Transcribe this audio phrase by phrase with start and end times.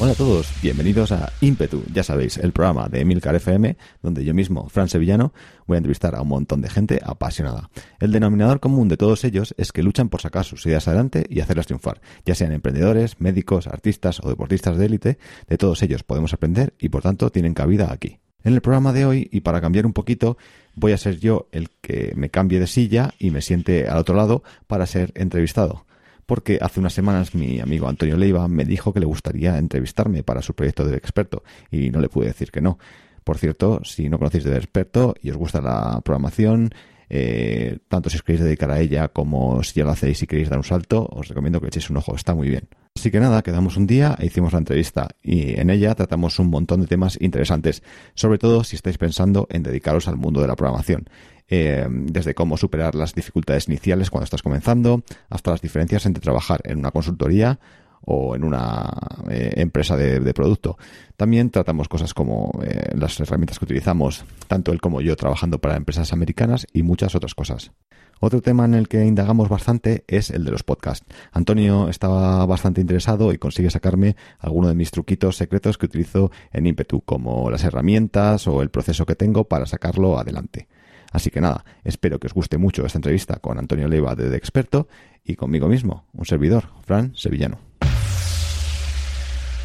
[0.00, 4.32] Hola a todos, bienvenidos a Ímpetu, ya sabéis, el programa de Emilcar FM, donde yo
[4.32, 5.32] mismo, Fran Sevillano,
[5.66, 7.68] voy a entrevistar a un montón de gente apasionada.
[7.98, 11.40] El denominador común de todos ellos es que luchan por sacar sus ideas adelante y
[11.40, 16.32] hacerlas triunfar, ya sean emprendedores, médicos, artistas o deportistas de élite, de todos ellos podemos
[16.32, 18.20] aprender y por tanto tienen cabida aquí.
[18.44, 20.38] En el programa de hoy, y para cambiar un poquito,
[20.76, 24.14] voy a ser yo el que me cambie de silla y me siente al otro
[24.14, 25.87] lado para ser entrevistado
[26.28, 30.42] porque hace unas semanas mi amigo Antonio Leiva me dijo que le gustaría entrevistarme para
[30.42, 32.78] su proyecto de experto y no le pude decir que no.
[33.24, 36.70] Por cierto, si no conocéis de experto y os gusta la programación,
[37.08, 40.50] eh, tanto si os queréis dedicar a ella como si ya lo hacéis y queréis
[40.50, 42.68] dar un salto, os recomiendo que le echéis un ojo, está muy bien.
[42.94, 46.50] Así que nada, quedamos un día e hicimos la entrevista y en ella tratamos un
[46.50, 47.82] montón de temas interesantes,
[48.14, 51.08] sobre todo si estáis pensando en dedicaros al mundo de la programación.
[51.50, 56.60] Eh, desde cómo superar las dificultades iniciales cuando estás comenzando, hasta las diferencias entre trabajar
[56.64, 57.58] en una consultoría
[58.02, 58.90] o en una
[59.30, 60.78] eh, empresa de, producto.
[61.16, 65.76] También tratamos cosas como eh, las herramientas que utilizamos, tanto él como yo trabajando para
[65.76, 67.72] empresas americanas y muchas otras cosas.
[68.20, 71.06] Otro tema en el que indagamos bastante es el de los podcasts.
[71.32, 76.66] Antonio estaba bastante interesado y consigue sacarme algunos de mis truquitos secretos que utilizo en
[76.66, 80.66] Impetu, como las herramientas o el proceso que tengo para sacarlo adelante.
[81.12, 84.36] Así que nada, espero que os guste mucho esta entrevista con Antonio Leiva de, de
[84.36, 84.88] Experto
[85.24, 87.58] y conmigo mismo, un servidor, Fran Sevillano.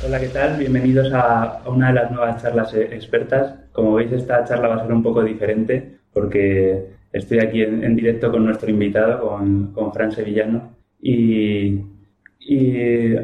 [0.05, 0.59] Hola, ¿qué tal?
[0.59, 3.55] Bienvenidos a, una de las nuevas charlas eh, expertas.
[3.71, 8.29] Como veis, esta charla va a ser un poco diferente porque estoy aquí en, directo
[8.29, 10.73] con nuestro invitado, con, con Fran Sevillano.
[11.01, 11.81] Y,
[12.39, 13.15] y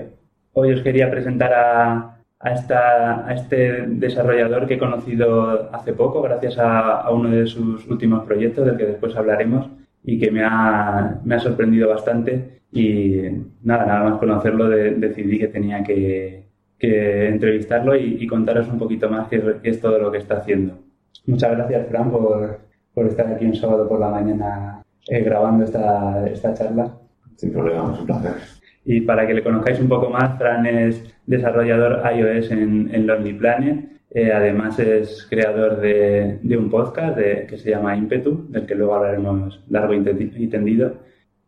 [0.54, 6.22] hoy os quería presentar a, a, esta, a este desarrollador que he conocido hace poco,
[6.22, 9.70] gracias a, uno de sus últimos proyectos, del que después hablaremos,
[10.04, 12.62] y que me ha, me ha sorprendido bastante.
[12.72, 13.22] Y
[13.64, 16.46] nada, nada más conocerlo, decidí que tenía que,
[16.78, 20.80] que entrevistarlo y, contaros un poquito más qué, es todo lo que está haciendo.
[21.26, 22.60] Muchas gracias, Fran, por,
[22.94, 26.96] por estar aquí un sábado por la mañana eh, grabando esta, esta charla.
[27.36, 28.59] Sin problema, es un placer.
[28.86, 33.90] Y para que le conozcáis un poco más, Fran es desarrollador iOS en, Lonely Planet.
[34.12, 39.64] Eh, además es creador de, un podcast que se llama Impetu, del que luego hablaremos
[39.70, 40.94] largo y tendido.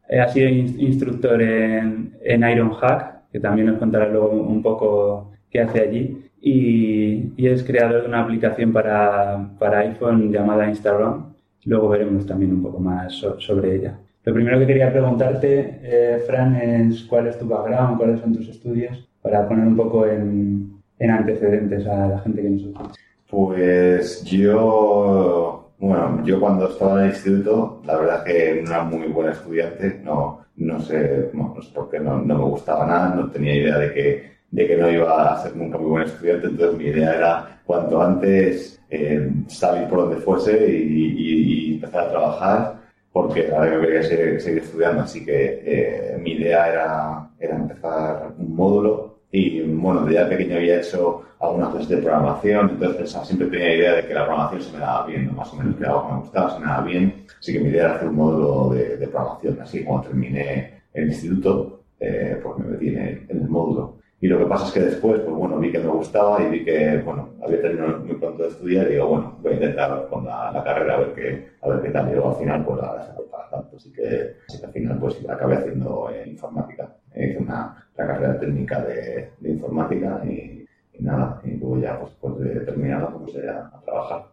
[0.10, 5.62] Eh, ha sido instructor en, en Ironhack, que también nos contará luego un poco qué
[5.62, 6.32] hace allí.
[6.42, 11.34] Y, es creador de una aplicación para, iPhone llamada Instagram.
[11.66, 14.00] Luego veremos también un poco más sobre ella.
[14.24, 18.48] Lo primero que quería preguntarte, eh, Fran, es cuál es tu background, cuáles son tus
[18.50, 23.02] estudios, para poner un poco en, antecedentes a la gente que nos escucha.
[23.28, 29.08] Pues yo, bueno, yo cuando estaba en el instituto, la verdad que no era muy
[29.08, 33.80] buen estudiante, no, no sé, no, sé por no, me gustaba nada, no tenía idea
[33.80, 37.16] de que, de que no iba a ser nunca muy buen estudiante, entonces mi idea
[37.16, 42.81] era cuanto antes eh, salir por donde fuese y empezar a trabajar
[43.12, 48.34] porque ahora me quería seguir, seguir, estudiando, así que eh, mi idea era, era empezar
[48.38, 53.48] un módulo y bueno, desde ya pequeño había hecho algunas clases de programación, entonces siempre
[53.48, 55.86] tenía la idea de que la programación se me daba bien, más o menos que
[55.86, 58.16] algo que me gustaba, se me daba bien, así que mi idea era hacer un
[58.16, 63.28] módulo de, de programación, así que cuando terminé el instituto, eh, pues me metí en
[63.30, 64.01] el, módulo.
[64.24, 66.64] Y lo que pasa es que después, pues bueno, vi que me gustaba y vi
[66.64, 70.26] que, bueno, había terminado muy pronto de estudiar y digo, bueno, voy a intentar con
[70.26, 72.08] la, carrera a ver qué, a ver qué tal.
[72.08, 73.78] Y luego al final, pues la para tanto.
[73.78, 76.96] Así que, así que al final, pues acabé haciendo eh, informática.
[77.16, 82.14] Hice una, la carrera técnica de, de informática y, y, nada, y luego ya, pues,
[82.22, 84.26] pues de terminado, pues a, a trabajar.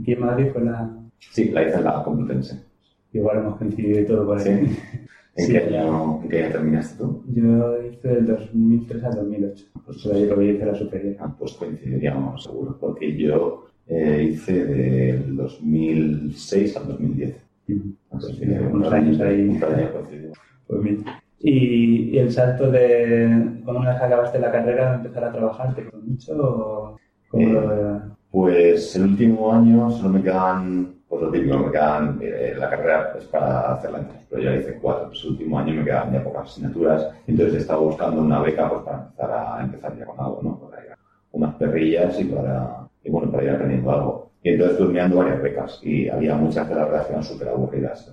[0.00, 0.88] ¿Aquí en Madrid fue la...?
[1.18, 2.62] Sí, la hice en la Complutense.
[3.12, 4.66] Igual hemos coincidido y todo por ahí.
[4.66, 4.98] Sí.
[5.34, 7.24] ¿En, qué año, ¿En qué año terminaste tú?
[7.34, 9.64] Yo hice del 2003 al 2008.
[9.86, 11.16] Pues ahí lo hice la superior.
[11.20, 17.30] Ah, pues coincidiríamos seguro, porque yo eh, hice del 2006 al 2010.
[17.68, 17.94] Uh -huh.
[18.12, 19.48] Entonces, unos años ahí.
[19.48, 20.38] Un par de años coincidimos.
[20.66, 21.04] Pues bien.
[21.40, 23.26] Y, y, el salto de
[23.64, 26.32] cuando una vez acabaste la carrera, empezar a trabajar, ¿te costó mucho?
[26.38, 26.98] O
[27.28, 32.18] cómo Eh, lo- Pues el último año solo me quedan, pues lo típico, me quedan,
[32.22, 35.58] eh, la carrera es para hacerla en tres, pero ya hice cuatro, pues el último
[35.58, 39.62] año me quedan ya pocas asignaturas, entonces estaba buscando una beca pues para empezar a
[39.62, 40.58] empezar ya con algo, ¿no?
[40.70, 40.98] Para ir a
[41.32, 44.30] unas perrillas y para, y bueno, para ir aprendiendo algo.
[44.42, 48.10] Y entonces estuve mirando varias becas y había muchas de las que eran súper aburridas,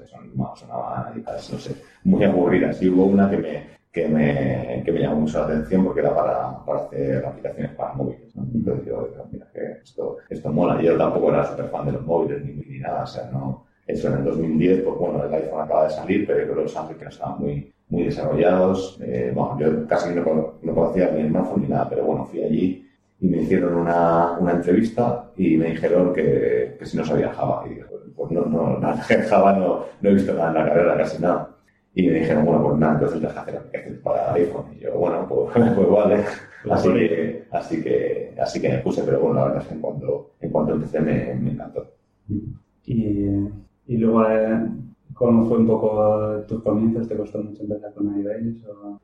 [0.57, 2.81] sonaban no sé, muy aburridas.
[2.81, 6.15] Y hubo una que me, que me, que me llamó mucho la atención porque era
[6.15, 8.35] para, para hacer aplicaciones para móviles.
[8.35, 8.45] ¿no?
[8.53, 10.81] Entonces yo dije, mira, que esto, esto mola.
[10.81, 13.65] Yo tampoco era súper fan de los móviles ni, ni nada, o sea, no.
[13.87, 16.63] Eso en el 2010, pues bueno, el iPhone acaba de salir, pero yo creo que
[16.63, 18.99] los Android que no estaban muy, muy desarrollados.
[19.01, 22.43] Eh, bueno, yo casi no, no conocía ni el smartphone ni nada, pero bueno, fui
[22.43, 22.87] allí
[23.21, 27.63] y me hicieron una, una entrevista y me dijeron que, que si no sabía Java.
[27.65, 27.85] Y dije,
[28.15, 31.49] pues no, no, nada, Java no, no he visto nada en la carrera, casi nada.
[31.95, 34.65] Y me dijeron, bueno, pues nada, entonces deja hacer aplicaciones para iPhone.
[34.75, 36.23] Y yo, bueno, pues, pues vale.
[36.69, 39.81] Así que, así que, así que me puse, pero bueno, la verdad es que en
[39.81, 41.87] cuanto, en cuanto empecé me, me encantó.
[42.85, 43.25] Y,
[43.87, 44.59] y luego, eh,
[45.13, 47.07] ¿cómo fue un poco tus comienzos?
[47.07, 48.65] ¿Te costó mucho empezar con iOS?
[48.67, 48.99] O...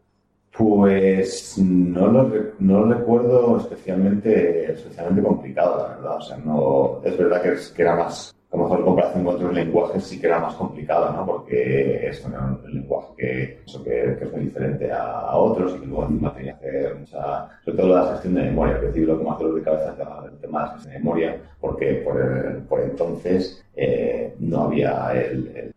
[0.57, 2.29] Pues no lo,
[2.59, 6.17] no lo recuerdo especialmente, especialmente complicado, la verdad.
[6.17, 9.23] O sea, no, es verdad que, es- que era más, a lo mejor en comparación
[9.23, 11.25] con otros lenguajes sí que era más complicado, ¿no?
[11.25, 15.85] Porque era un lenguaje que, eso que, que es muy diferente a, otros y que
[15.87, 19.17] luego encima tenía que hacer mucha, sobre todo la gestión de memoria, que decir lo
[19.17, 19.99] que más dolor de cabeza es
[20.31, 25.73] el- tema de la gestión de memoria, porque por, por entonces eh, no había el-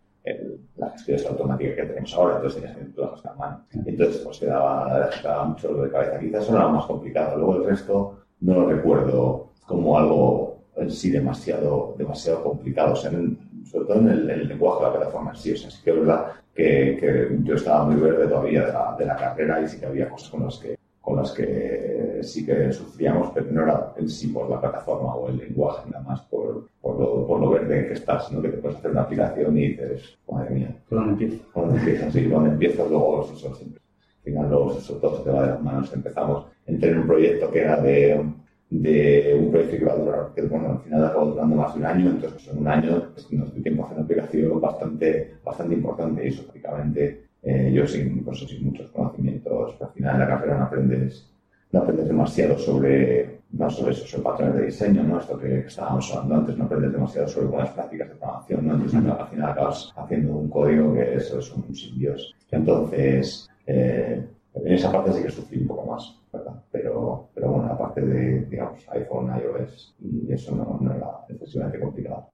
[0.77, 3.65] la gestión automática que tenemos ahora, entonces tenías que todas las mano.
[3.87, 6.19] Entonces, pues quedaba, quedaba mucho dolor de cabeza.
[6.21, 7.37] Quizás eso era lo más complicado.
[7.37, 10.48] Luego el resto no lo recuerdo como algo
[10.81, 12.93] en sí demasiado, demasiado complicado.
[12.93, 15.53] O sea, en- sobre todo en el, el lenguaje de la plataforma en sí.
[15.53, 18.97] O sea, sí que es verdad que, que yo estaba muy verde todavía de la,
[18.99, 22.45] de la carrera y sí que había cosas con las que con las que sí
[22.45, 26.21] que sufríamos, pero no era en sí por la plataforma o el lenguaje, nada más
[26.23, 29.57] por, por, lo, por lo verde que estás, sino que te puedes hacer una aplicación
[29.57, 31.45] y dices, madre mía, ¿Por dónde empiezo?
[31.53, 33.81] cuando empiezas, sí, cuando empiezas luego eso siempre.
[34.19, 35.93] Al final luego eso todo se te va de las manos.
[35.95, 38.23] Empezamos, entré en un proyecto que era de,
[38.71, 41.81] de un proyecto que iba a durar, que bueno, al final acabó durando más de
[41.81, 45.75] un año, entonces en un año pues, nos tiempo a hacer una aplicación bastante, bastante
[45.75, 50.27] importante y eso prácticamente eh, yo sin, pues, sin muchos conocimientos, al final en la
[50.27, 51.31] carrera no aprendes,
[51.73, 55.19] no aprendes demasiado sobre, no sobre eso, sobre patrones de diseño, ¿no?
[55.19, 58.75] Esto que, que estábamos hablando antes, no aprendes demasiado sobre buenas prácticas de programación, ¿no?
[58.75, 62.35] Entonces al final acabas haciendo un código que eso es un sin Dios.
[62.51, 66.55] Entonces, eh, en esa parte sí que sufrí un poco más, ¿verdad?
[66.73, 67.68] Pero, pero bueno,
[67.99, 72.29] aparte de, digamos, iPhone, iOS, y eso no, no era excesivamente complicado.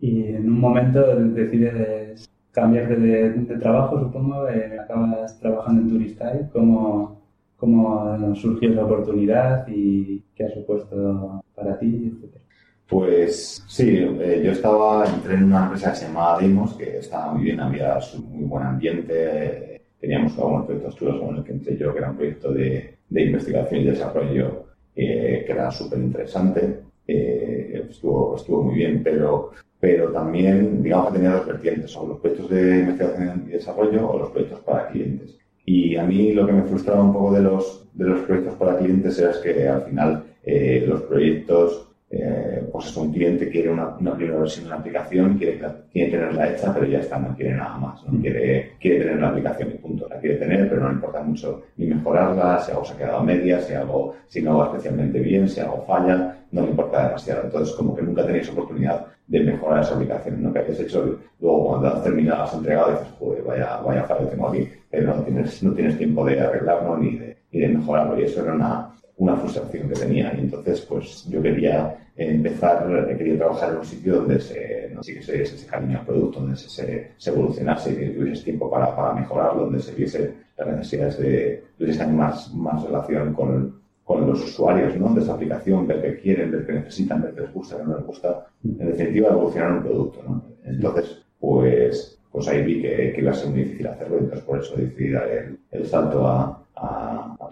[0.00, 6.48] Y en un momento decides cambiarte de, de trabajo, supongo, eh, acabas trabajando en Turistyle.
[6.52, 7.22] ¿Cómo,
[7.56, 12.44] ¿Cómo surgió esa oportunidad y qué ha supuesto para ti, etcétera?
[12.88, 17.32] Pues sí, eh, yo estaba, entré en una empresa que se llamaba Demos, que estaba
[17.32, 21.76] muy bien, había su- muy buen ambiente, teníamos algunos proyectos chulos como el que entré
[21.78, 27.86] yo, que era un proyecto de, de investigación y desarrollo que era súper interesante, eh,
[27.90, 32.50] estuvo, estuvo muy bien, pero, pero también, digamos que tenía dos vertientes, o los proyectos
[32.50, 35.38] de investigación y desarrollo o los proyectos para clientes.
[35.64, 38.78] Y a mí lo que me frustraba un poco de los, de los proyectos para
[38.78, 43.96] clientes era que al final eh, los proyectos eh, pues eso, un cliente quiere una,
[43.96, 45.58] una primera versión de la aplicación, quiere,
[45.90, 49.28] quiere tenerla hecha, pero ya está, no quiere nada más, no quiere, quiere tener la
[49.28, 52.84] aplicación y punto, la quiere tener, pero no le importa mucho ni mejorarla, si algo
[52.84, 56.36] se ha quedado a medias, si algo, si no va especialmente bien, si algo falla,
[56.50, 57.44] no le importa demasiado.
[57.44, 60.52] Entonces, como que nunca tenéis oportunidad de mejorar esa aplicación, ¿no?
[60.52, 64.48] Que hayas hecho, luego cuando has terminado, has entregado, dices, joder, vaya, vaya fallo tengo
[64.48, 68.24] aquí, pero no tienes, no tienes tiempo de arreglarlo ni de, ni de mejorarlo, y
[68.24, 70.34] eso era una, una frustración que tenía.
[70.36, 75.22] Y entonces, pues yo quería empezar, quería trabajar en un sitio donde se, no, que
[75.22, 79.64] se, se, cariño al producto, donde se, se, evolucionase que tuviese tiempo para, para mejorarlo,
[79.64, 85.14] donde se viese las necesidades de, tuviese más, más relación con, con los usuarios ¿no?
[85.14, 87.96] de esa aplicación, ver qué quieren, ver qué necesitan, ver qué les gusta, qué no
[87.96, 88.46] les gusta.
[88.64, 90.22] En definitiva, evolucionar un producto.
[90.26, 90.44] ¿no?
[90.64, 94.58] Entonces, pues, pues ahí vi que, que, iba a ser muy difícil hacerlo entonces por
[94.58, 95.28] eso decidí dar
[95.70, 97.50] el, salto a, a, a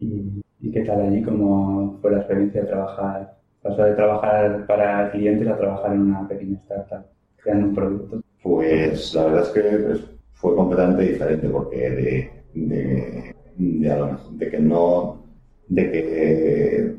[0.00, 1.22] ¿Y, ¿Y qué tal allí?
[1.22, 3.39] ¿Cómo fue la experiencia de trabajar?
[3.62, 8.22] Pasó de trabajar para clientes a trabajar en una pequeña startup, creando un producto.
[8.42, 10.00] Pues la verdad es que pues,
[10.32, 15.24] fue completamente diferente porque de, de, a lo mejor, que no,
[15.68, 16.94] de que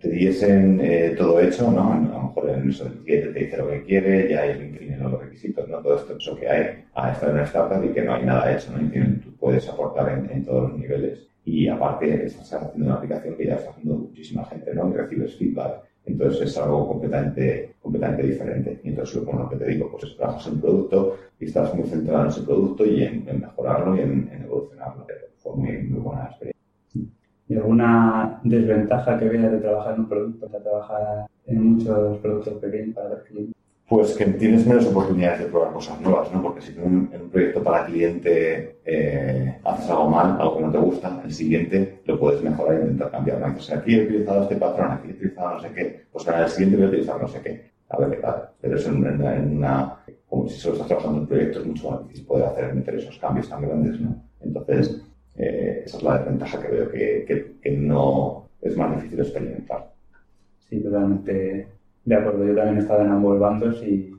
[0.00, 1.92] te diesen eh, todo hecho, ¿no?
[1.92, 4.42] A lo mejor en eso, el cliente te dice lo que quiere, ya
[4.78, 5.82] tiene los requisitos, ¿no?
[5.82, 8.52] Todo esto eso que hay a estar en una startup y que no hay nada
[8.54, 8.90] hecho, ¿no?
[9.22, 11.28] Tú puedes aportar en, en todos los niveles.
[11.44, 14.90] Y aparte, estás haciendo una aplicación que ya está haciendo muchísima gente, ¿no?
[14.90, 15.82] Y recibes feedback.
[16.06, 18.80] Entonces es algo completamente, completamente diferente.
[18.84, 22.22] Y entonces, como lo que te digo, pues trabajas en producto y estás muy centrado
[22.22, 25.06] en ese producto y en, mejorarlo y en, evolucionarlo.
[25.38, 26.56] Fue muy, muy buena experiencia.
[27.48, 32.54] ¿Y alguna desventaja que veas de trabajar en un producto, de trabajar en muchos productos
[32.54, 33.65] pequeños para los clientes?
[33.88, 36.42] Pues que tienes menos oportunidades de probar cosas nuevas, ¿no?
[36.42, 40.72] Porque si en un, en proyecto para cliente eh, haces algo mal, algo que no
[40.72, 43.38] te gusta, el siguiente lo puedes mejorar e intentar cambiar.
[43.38, 43.54] ¿no?
[43.54, 46.50] Dices, aquí he utilizado este patrón, aquí he utilizado no sé qué, pues para el
[46.50, 47.70] siguiente voy a utilizar no sé qué.
[47.88, 48.48] A ver qué tal.
[48.60, 51.90] Pero eso en, en, en una, como si solo estás trabajando en proyectos, es mucho
[51.92, 54.20] más difícil poder hacer, meter esos cambios tan grandes, ¿no?
[54.40, 55.00] Entonces,
[55.36, 59.92] eh, esa es la desventaja que veo que, que, que no es más difícil experimentar.
[60.68, 61.75] Sí, totalmente
[62.06, 64.12] de acuerdo, yo también he estado en ambos bandos y,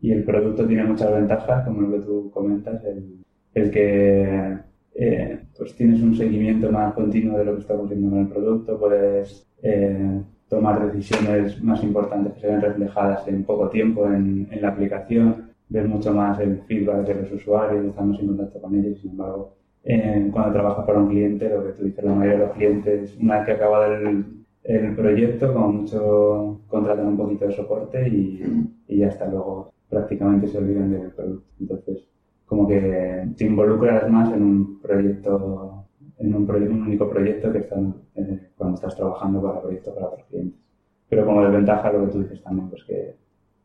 [0.00, 3.18] y el producto tiene muchas ventajas, como lo que tú comentas, el,
[3.54, 4.58] el que
[4.94, 8.78] eh, pues tienes un seguimiento más continuo de lo que está ocurriendo con el producto,
[8.78, 14.62] puedes eh, tomar decisiones más importantes que se ven reflejadas en poco tiempo en, en,
[14.62, 19.00] la aplicación, ver mucho más el feedback de los usuarios, estamos en contacto con ellos,
[19.00, 22.46] sin embargo, eh, cuando trabajas para un cliente, lo que tú dices, la mayoría de
[22.46, 27.52] los clientes, una vez que acaba el, el proyecto, como mucho contratan un poquito de
[27.52, 28.42] soporte y,
[28.86, 31.50] y ya está, luego prácticamente se olvidan del producto.
[31.60, 32.08] Entonces,
[32.46, 35.86] como que te involucras más en un proyecto,
[36.18, 40.06] en un, proyecto, un único proyecto que están, eh, cuando estás trabajando para proyectos para
[40.08, 40.60] otros clientes.
[41.08, 43.16] Pero como desventaja lo que tú dices también, pues que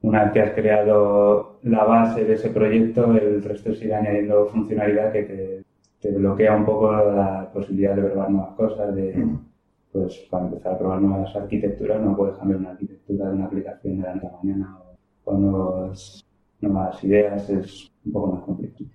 [0.01, 5.11] una vez que has creado la base de ese proyecto, el resto sigue añadiendo funcionalidad
[5.11, 5.63] que te,
[6.01, 9.25] te bloquea un poco la posibilidad de probar nuevas cosas, de,
[9.97, 13.97] pues para empezar a probar nuevas arquitecturas no puedes cambiar una arquitectura de una aplicación
[13.97, 14.77] de la noche mañana
[15.25, 16.25] o, o nuevas,
[16.61, 18.85] nuevas ideas, es un poco más complicado.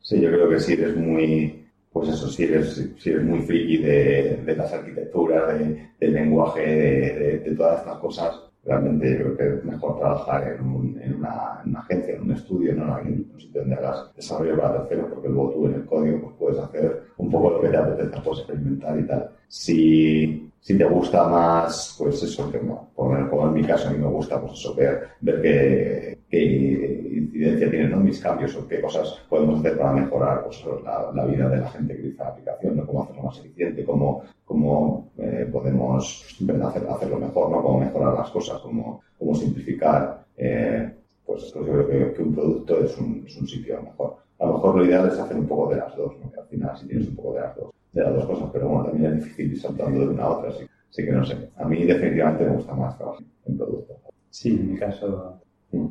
[0.00, 3.76] Sí, yo creo que si eres muy, pues eso, si eres, si eres muy friki
[3.78, 9.56] de, de las arquitecturas, de, del lenguaje, de, todas estas cosas, realmente yo creo que
[9.56, 13.26] es mejor trabajar en, un, en, una, en una, agencia, en un estudio, no en
[13.32, 16.58] un sitio donde hagas desarrollo para terceros, porque luego tú en el código pues, puedes
[16.58, 19.30] hacer un poco lo que te apetezca, puedes experimentar y tal.
[19.48, 23.98] Si, si te gusta más, pues eso, que, por, como en mi caso a mí
[23.98, 27.96] me gusta, pues eso, ver, ver qué, qué incidencia tienen ¿no?
[27.98, 31.94] mis cambios o qué cosas podemos hacer para mejorar pues, la, vida de la gente
[31.94, 32.86] que utiliza la aplicación, ¿no?
[32.86, 36.26] cómo hacerlo más eficiente, cómo, cómo eh, podemos
[36.62, 37.62] hacer, hacerlo mejor, ¿no?
[37.62, 40.24] cómo mejorar las cosas, cómo, cómo simplificar.
[40.36, 40.90] Eh,
[41.24, 44.16] pues, yo creo que, un producto es un, es un, sitio mejor.
[44.38, 46.30] A lo mejor lo ideal es hacer un poco de las dos, ¿no?
[46.38, 48.84] al final si tienes un poco de las dos, de las dos cosas, pero bueno,
[48.86, 51.50] también es difícil ir saltando de una a otra, así, así que no sé.
[51.56, 53.96] A mí definitivamente me gusta más trabajar en producto.
[54.30, 55.40] Sí, en mi caso.
[55.72, 55.86] Mm.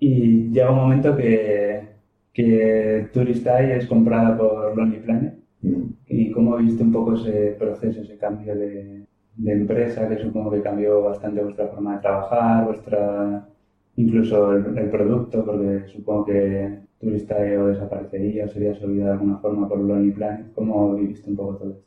[0.00, 1.88] Y llega un momento que,
[2.32, 5.34] que Turistai es comprada por Lonely Planet.
[5.62, 5.82] Mm.
[6.06, 9.04] ¿Y cómo viste un poco ese proceso, ese cambio de,
[9.36, 13.48] de empresa, que supongo que cambió bastante vuestra forma de trabajar, vuestra
[13.96, 19.38] incluso el, el producto, porque supongo que Turistai o desaparecería o sería olvidado de alguna
[19.38, 20.52] forma por Lonely Planet.
[20.54, 21.84] ¿Cómo viviste un poco todo esto?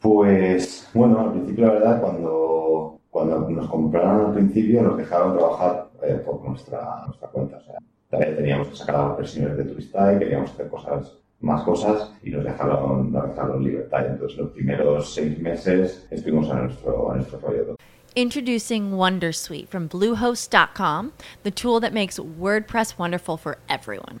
[0.00, 5.90] Pues, bueno, al principio la verdad, cuando, cuando nos compraron al principio nos dejaron trabajar
[6.02, 7.58] eh, por nuestra, nuestra cuenta.
[7.58, 7.78] O sea,
[8.10, 12.30] también teníamos que sacar a las versiones de Turistai, queríamos hacer cosas, más cosas y
[12.30, 14.06] nos dejaron, nos dejaron libertad.
[14.06, 17.76] Entonces, los primeros seis meses estuvimos a nuestro, a nuestro rollo.
[18.14, 21.12] Introducing Wondersuite from Bluehost.com,
[21.44, 24.20] the tool that makes WordPress wonderful for everyone.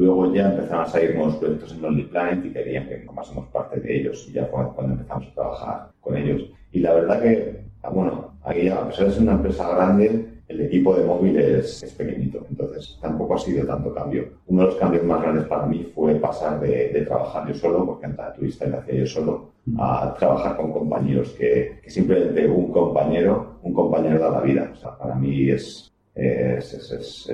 [0.00, 3.80] Luego ya empezaron a salir nuevos proyectos en Lonely Planet y querían que formásemos parte
[3.80, 4.26] de ellos.
[4.30, 6.50] Y ya fue cuando empezamos a trabajar con ellos.
[6.72, 10.96] Y la verdad que, bueno, aquí a pesar de ser una empresa grande, el equipo
[10.96, 14.26] de móvil es, es, pequeñito, entonces tampoco ha sido tanto cambio.
[14.46, 17.84] Uno de los cambios más grandes para mí fue pasar de, de trabajar yo solo,
[17.84, 22.48] porque antes de turista lo hacía yo solo, a trabajar con compañeros, que, que, simplemente
[22.48, 24.70] un compañero, un compañero da la vida.
[24.72, 27.28] O sea, para mí es, es, es,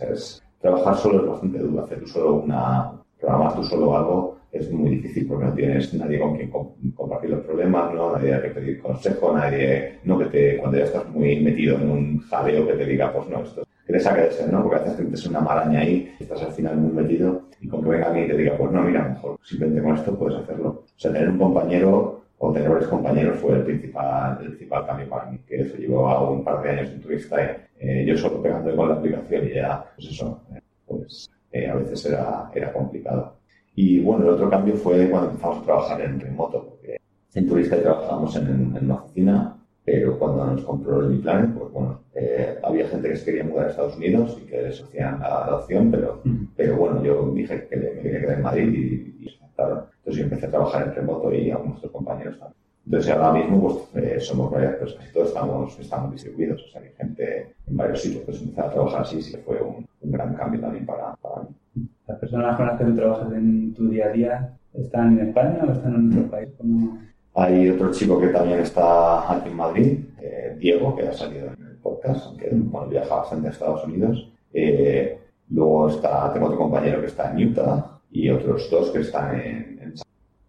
[0.00, 2.90] es, trabajar solo es bastante duro, hacer tú solo una,
[3.20, 6.50] programar tú solo algo es muy difícil porque no tienes nadie con quien
[6.94, 8.12] compartir los problemas, ¿no?
[8.12, 12.18] Nadie que pedir consejo, nadie, no que te, cuando ya estás muy metido en un
[12.20, 14.62] jaleo que te diga, pues no, esto, que te saque de ser, ¿no?
[14.62, 17.90] Porque a veces metes una maraña ahí, estás al final muy metido y con que
[17.90, 20.68] venga alguien y te diga, pues no, mira, mejor simplemente con esto puedes hacerlo.
[20.86, 25.08] O sea, tener un compañero o tener varios compañeros fue el principal, el principal cambio
[25.08, 27.36] para mí, que eso llevó a un par de años en turista,
[27.78, 31.74] eh, yo solo pegando con la aplicación y ya, pues eso, eh, pues eh, a
[31.74, 33.36] veces era, era complicado.
[33.76, 36.96] Y bueno, el otro cambio fue cuando empezamos a trabajar en remoto, porque
[37.34, 41.72] en Turista trabajamos en, en una oficina, pero cuando nos compró el Mi Planet, pues
[41.72, 45.20] bueno, eh, había gente que se quería mudar a Estados Unidos y que les hacían
[45.20, 46.44] la, la opción, pero, mm.
[46.56, 49.84] pero bueno, yo dije que me quería quedar en Madrid y, y aceptaron.
[49.98, 52.64] Entonces yo empecé a trabajar en remoto y algunos otros compañeros también.
[52.86, 56.82] Entonces ahora mismo pues, eh, somos varias personas, casi todos estamos, estamos distribuidos, o sea,
[56.82, 58.20] hay gente en varios sitios.
[58.20, 61.88] Entonces empezar a trabajar así sí fue un, un gran cambio también para, para mí.
[62.06, 65.64] ¿Las personas con las que tú trabajas en tu día a día están en España
[65.66, 66.48] o están en otro país?
[66.58, 66.98] ¿Cómo...
[67.36, 71.66] Hay otro chico que también está aquí en Madrid, eh, Diego, que ha salido en
[71.66, 74.30] el podcast, aunque bueno, viaja bastante a Estados Unidos.
[74.52, 75.18] Eh,
[75.50, 79.78] luego está, tengo otro compañero que está en Utah y otros dos que están en,
[79.82, 79.94] en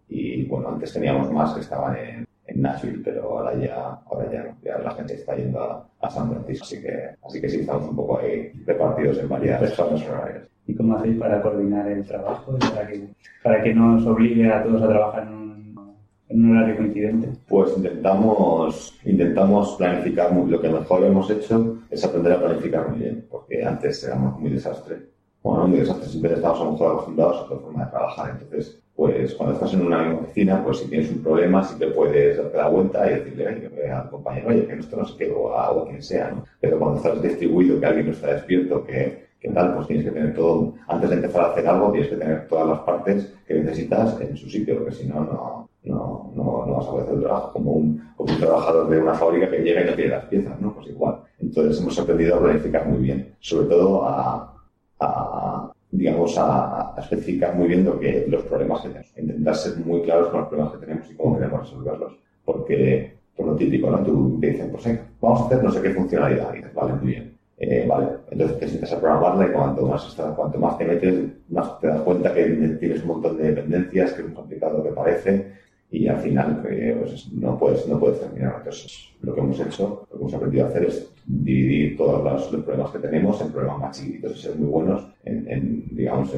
[0.08, 4.44] y bueno, antes teníamos más que estaban en, en Nashville, pero ahora ya, ahora ya
[4.44, 7.60] no, ya la gente está yendo a, a San Francisco, así que, así que sí
[7.60, 10.44] estamos un poco ahí repartidos en varias zonas horarias.
[10.68, 13.08] ¿Y cómo hacéis para coordinar el trabajo y para que,
[13.42, 15.96] para que no os obligue a todos a trabajar en un,
[16.28, 17.28] en un horario coincidente?
[17.48, 23.00] Pues intentamos, intentamos planificar muy, lo que mejor hemos hecho es aprender a planificar muy
[23.00, 25.15] bien, porque antes éramos muy desastre.
[25.46, 28.82] Bueno, muy desastre, siempre estábamos a lo mejor acostumbrados a otra forma de trabajar, entonces
[28.96, 32.36] pues cuando estás en una misma oficina, pues si tienes un problema, sí te puedes
[32.36, 35.86] darte la vuelta y decirle al compañero, oye, que esto no se quedó a, o
[35.86, 36.44] quien sea, ¿no?
[36.60, 40.10] Pero cuando estás distribuido, que alguien no está despierto, que, que tal, pues tienes que
[40.10, 43.54] tener todo, antes de empezar a hacer algo, tienes que tener todas las partes que
[43.54, 47.18] necesitas en su sitio, porque si no, no, no, no, no vas a poder hacer
[47.18, 50.10] el trabajo como un, como un trabajador de una fábrica que llega y no tiene
[50.10, 50.74] las piezas, ¿no?
[50.74, 51.20] Pues igual.
[51.38, 54.55] Entonces hemos aprendido a planificar muy bien, sobre todo a,
[55.00, 59.18] a digamos, a, especificar muy bien lo que, los problemas que tenemos.
[59.18, 62.12] Intentar ser muy claros con los problemas que tenemos y cómo queremos resolverlos.
[62.44, 64.02] Porque, por lo típico, ¿no?
[64.02, 64.84] Tú te dicen, pues,
[65.20, 66.52] vamos a hacer no sé qué funcionalidad.
[66.52, 67.36] Y dices, vale, muy bien.
[67.58, 71.24] Eh, vale, entonces te sientas a programarla y cuanto más, estás, cuanto más te metes,
[71.48, 72.44] más te das cuenta que
[72.78, 75.52] tienes un montón de dependencias, que es más complicado que parece
[75.90, 78.56] y al final eh, pues, no, puedes, no puedes terminar.
[78.58, 82.52] Entonces, lo que hemos hecho, lo que hemos aprendido a hacer es dividir todos los,
[82.52, 86.32] los problemas que tenemos en problemas más chiquitos y ser muy buenos en, digamos,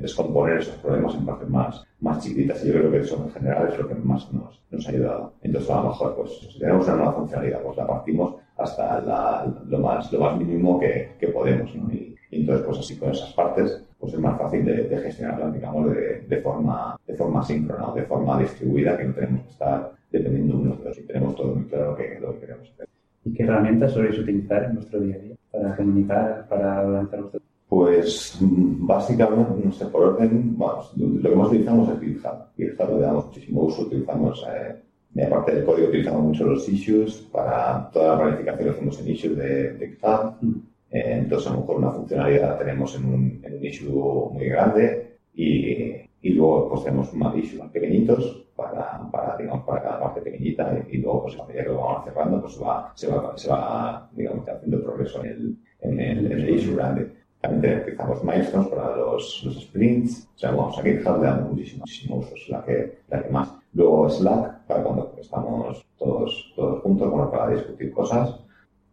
[0.00, 2.62] descomponer esos problemas en partes más, más chiquitas.
[2.64, 5.32] Y yo creo que eso en general es lo que más nos, nos ha ayudado.
[5.42, 9.54] Entonces, a lo mejor, pues, si tenemos una nueva funcionalidad, pues la partimos hasta la,
[9.66, 11.90] lo, más, lo más mínimo que, que podemos, ¿no?
[11.92, 15.52] Y, y, entonces, pues así con esas partes, pues es más fácil de, de gestionarlas,
[15.52, 19.92] digamos, de, de, forma, de forma síncrona, de forma distribuida, que no tenemos que estar
[20.10, 22.88] dependiendo unos de otros y tenemos todo muy claro lo que, lo que queremos hacer.
[23.24, 27.40] ¿Y qué herramientas soléis utilizar en vuestro día a día para comunicar, para lanzar vuestro
[27.68, 32.38] Pues mm, básicamente, no sé, por orden, vamos, lo que más utilizamos es GitHub.
[32.56, 37.90] GitHub le damos muchísimo uso, utilizamos, eh, aparte del código, utilizamos mucho los issues para
[37.92, 40.34] toda la planificación que hacemos en issues de, de GitHub.
[40.40, 40.69] Mm.
[40.90, 44.48] Eh, entonces, a lo mejor una funcionalidad la tenemos en un, en un issue muy
[44.48, 50.00] grande y, y luego pues tenemos más issues más pequeñitos para, para, digamos, para cada
[50.00, 53.06] parte pequeñita y, y luego, pues a medida que lo vamos cerrando, pues va, se
[53.06, 57.12] va, se va, digamos, haciendo progreso en el, en el, en el issue grande.
[57.40, 60.28] También utilizamos milestones para los, los sprints.
[60.34, 63.30] O sea, vamos, a GitHub le damos muchísimo, muchísimo uso, es la que, la que
[63.30, 63.54] más.
[63.72, 68.40] Luego Slack, para cuando estamos todos, todos juntos, bueno, para discutir cosas.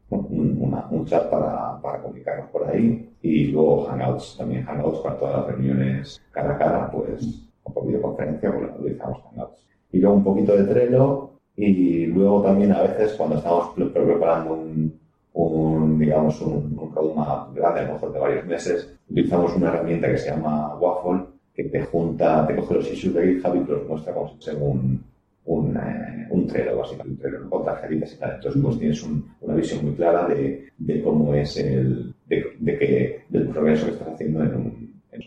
[0.09, 3.09] Un, una, un chat para, para comunicarnos por ahí.
[3.21, 7.85] Y luego Hangouts, también Hangouts para todas las reuniones cara a cara, pues, o por
[7.87, 9.65] videoconferencia, pues utilizamos Hangouts.
[9.91, 11.31] Y luego un poquito de Trello.
[11.55, 14.93] Y luego también a veces cuando estamos pre- preparando un,
[15.33, 20.07] un, digamos, un, un roadmap grande, a lo mejor de varios meses, utilizamos una herramienta
[20.07, 23.71] que se llama Waffle, que te junta, te coge los issues de GitHub y te
[23.71, 24.53] los muestra como fuese
[25.47, 28.35] un, eh, un Trello, básicamente, un Trello, con tarjetitas y tal.
[28.35, 32.77] Entonces, pues tienes un- una visión muy clara de, de cómo es el, de, de
[32.77, 35.21] que, del progreso que estás haciendo en, un, en,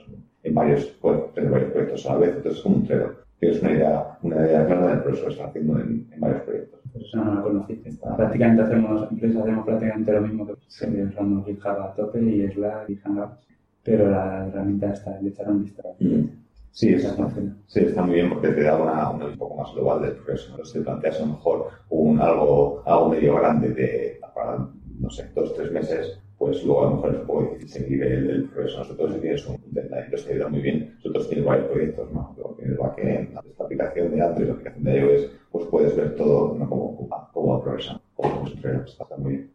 [0.45, 0.97] en varios,
[1.37, 2.29] en varios proyectos a la vez.
[2.37, 3.15] Entonces, es como un Trello.
[3.41, 6.81] Tienes una idea, una idea clara del progreso que estás haciendo en, en varios proyectos.
[6.93, 7.81] Pues eso no lo conocí.
[7.87, 12.47] Está- Prácticamente hacemos, empresas hacemos prácticamente lo mismo que siempre usamos GitHub a tope y
[12.49, 13.47] Slack y Hangouts,
[13.83, 15.97] pero la herramienta está, le echaron un vistazo.
[16.01, 16.25] Mm.
[16.73, 17.57] Sí, Esa es, funciona.
[17.67, 20.57] Sí, está muy bien porque te da una, una un poco más global del progreso.
[20.57, 20.65] ¿no?
[20.65, 25.31] Si te planteas a lo mejor un, algo, algo medio grande de, para, no sé,
[25.35, 28.45] dos, tres meses, pues luego a lo mejor es un poco difícil seguir el, el
[28.49, 28.79] progreso.
[28.79, 30.95] Nosotros si tienes un deadline, entonces te ayuda muy bien.
[30.97, 32.35] Nosotros tienes varios proyectos, ¿no?
[32.37, 36.57] Luego tienes backend, esta aplicación de Android, la aplicación de iOS, pues puedes ver todo,
[36.57, 36.69] ¿no?
[36.69, 39.51] Cómo, cómo, va progresando, cómo se está muy bien.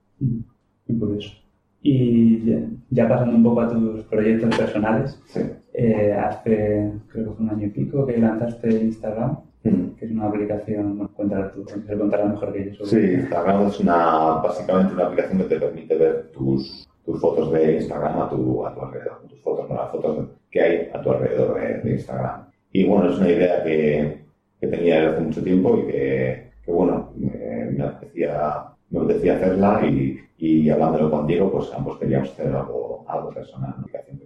[0.87, 1.33] Muy curioso.
[1.81, 5.41] Y ya, ya pasando un poco a tus proyectos personales, Sí.
[5.77, 9.95] Eh, hace creo que fue un año y pico que lanzaste Instagram, Mm.
[9.97, 12.85] que es una aplicación, bueno, cuéntala tú, se contará mejor que yo.
[12.85, 17.77] Sí, Instagram es una, básicamente una aplicación que te permite ver tus, tus fotos de
[17.77, 19.21] Instagram a tu, a tu alrededor.
[19.27, 22.45] Tus fotos, no las fotos que hay a tu alrededor de, de Instagram.
[22.71, 24.19] Y bueno, es una idea que,
[24.61, 29.35] que tenía desde hace mucho tiempo y que, que bueno, me, me apetecía, me apetecía
[29.37, 34.19] hacerla y, y hablándolo con Diego, pues ambos queríamos hacer algo, algo personal, una aplicación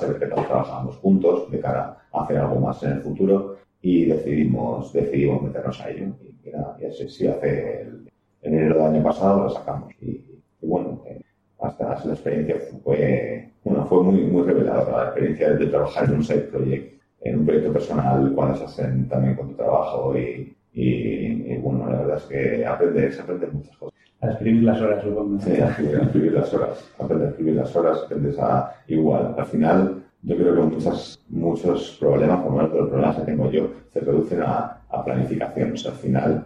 [0.00, 4.06] saber que tal trabajamos juntos de cara a hacer algo más en el futuro y
[4.06, 6.06] decidimos, decidimos meternos a ello.
[6.22, 8.08] Y, mira, y así, sí, hace el,
[8.42, 9.92] en enero del año pasado lo sacamos.
[10.00, 10.24] Y,
[10.62, 11.20] bueno, eh,
[11.60, 14.96] hasta la experiencia fue, bueno, fue muy, muy reveladora.
[14.98, 19.08] La experiencia de trabajar en un side project, en un proyecto personal, cuando estás en-
[19.08, 23.50] también con tu trabajo y, y, y, bueno, la verdad es que aprendes, se aprenden
[23.54, 23.98] muchas cosas.
[24.26, 25.40] A escribir las horas, supongo.
[25.40, 29.34] Sí, a escribir, a escribir las horas, aprendes a escribir las horas, aprendes a igual.
[29.38, 33.50] Al final, yo creo que muchas, muchos problemas, por lo menos los problemas que tengo
[33.50, 35.72] yo, se reducen a, a planificación.
[35.72, 36.44] O sea, al final,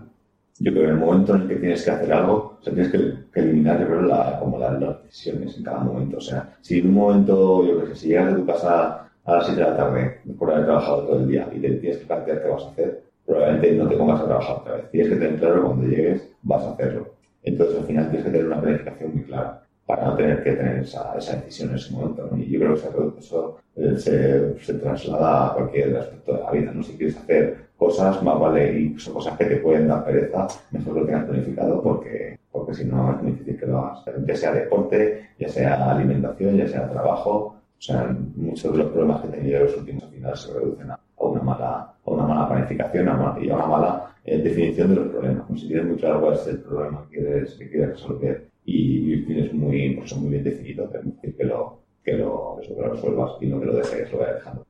[0.59, 2.73] yo creo que en el momento en el que tienes que hacer algo, o sea,
[2.75, 6.19] tienes que, que eliminar, yo creo, la, como la- las decisiones en cada momento.
[6.19, 9.33] O sea, si en un momento, yo creo que si llegas de tu casa a
[9.37, 11.99] las 7 de la tarde, después de haber trabajado todo el día, y te tienes
[11.99, 14.91] que plantear qué vas a hacer, probablemente no te pongas a trabajar otra vez.
[14.91, 17.20] Tienes que tener claro que cuando llegues vas a hacerlo.
[17.43, 20.79] Entonces, al final tienes que tener una planificación muy clara para no tener que tener
[20.79, 22.29] esa, esa decisión en ese momento.
[22.31, 22.37] ¿no?
[22.39, 26.51] Y yo creo que eso, eso, eh, se, se traslada a cualquier aspecto de la
[26.51, 26.73] vida.
[26.73, 26.83] ¿no?
[26.83, 31.07] Si quieres hacer cosas, más vale, son cosas que te pueden dar pereza, mejor lo
[31.07, 34.05] tengas planificado porque, porque si no es muy difícil que lo hagas.
[34.27, 37.57] Ya sea deporte, ya sea alimentación, ya sea trabajo.
[37.79, 40.53] O sea, muchos de los problemas que he tenido en los últimos al final se
[40.53, 41.69] reducen a, a una mala,
[42.05, 45.47] a una mala planificación a una- y a una mala eh, definición de los problemas.
[45.47, 49.15] Como si tienes muy claro cuál es el problema que quieres, que quieres resolver y,
[49.15, 53.33] y tienes muy, pues, muy bien definido, decir, que lo, que lo, que lo resuelvas
[53.41, 54.67] y no que lo dejes, lo vayas dejando.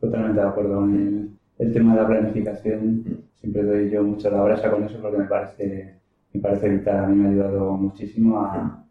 [0.00, 3.24] Totalmente de acuerdo con el, el tema de la planificación.
[3.34, 5.94] Siempre doy yo mucho la brasa con eso porque me parece,
[6.32, 7.04] me parece vital.
[7.04, 8.84] A mí me ha ayudado muchísimo a,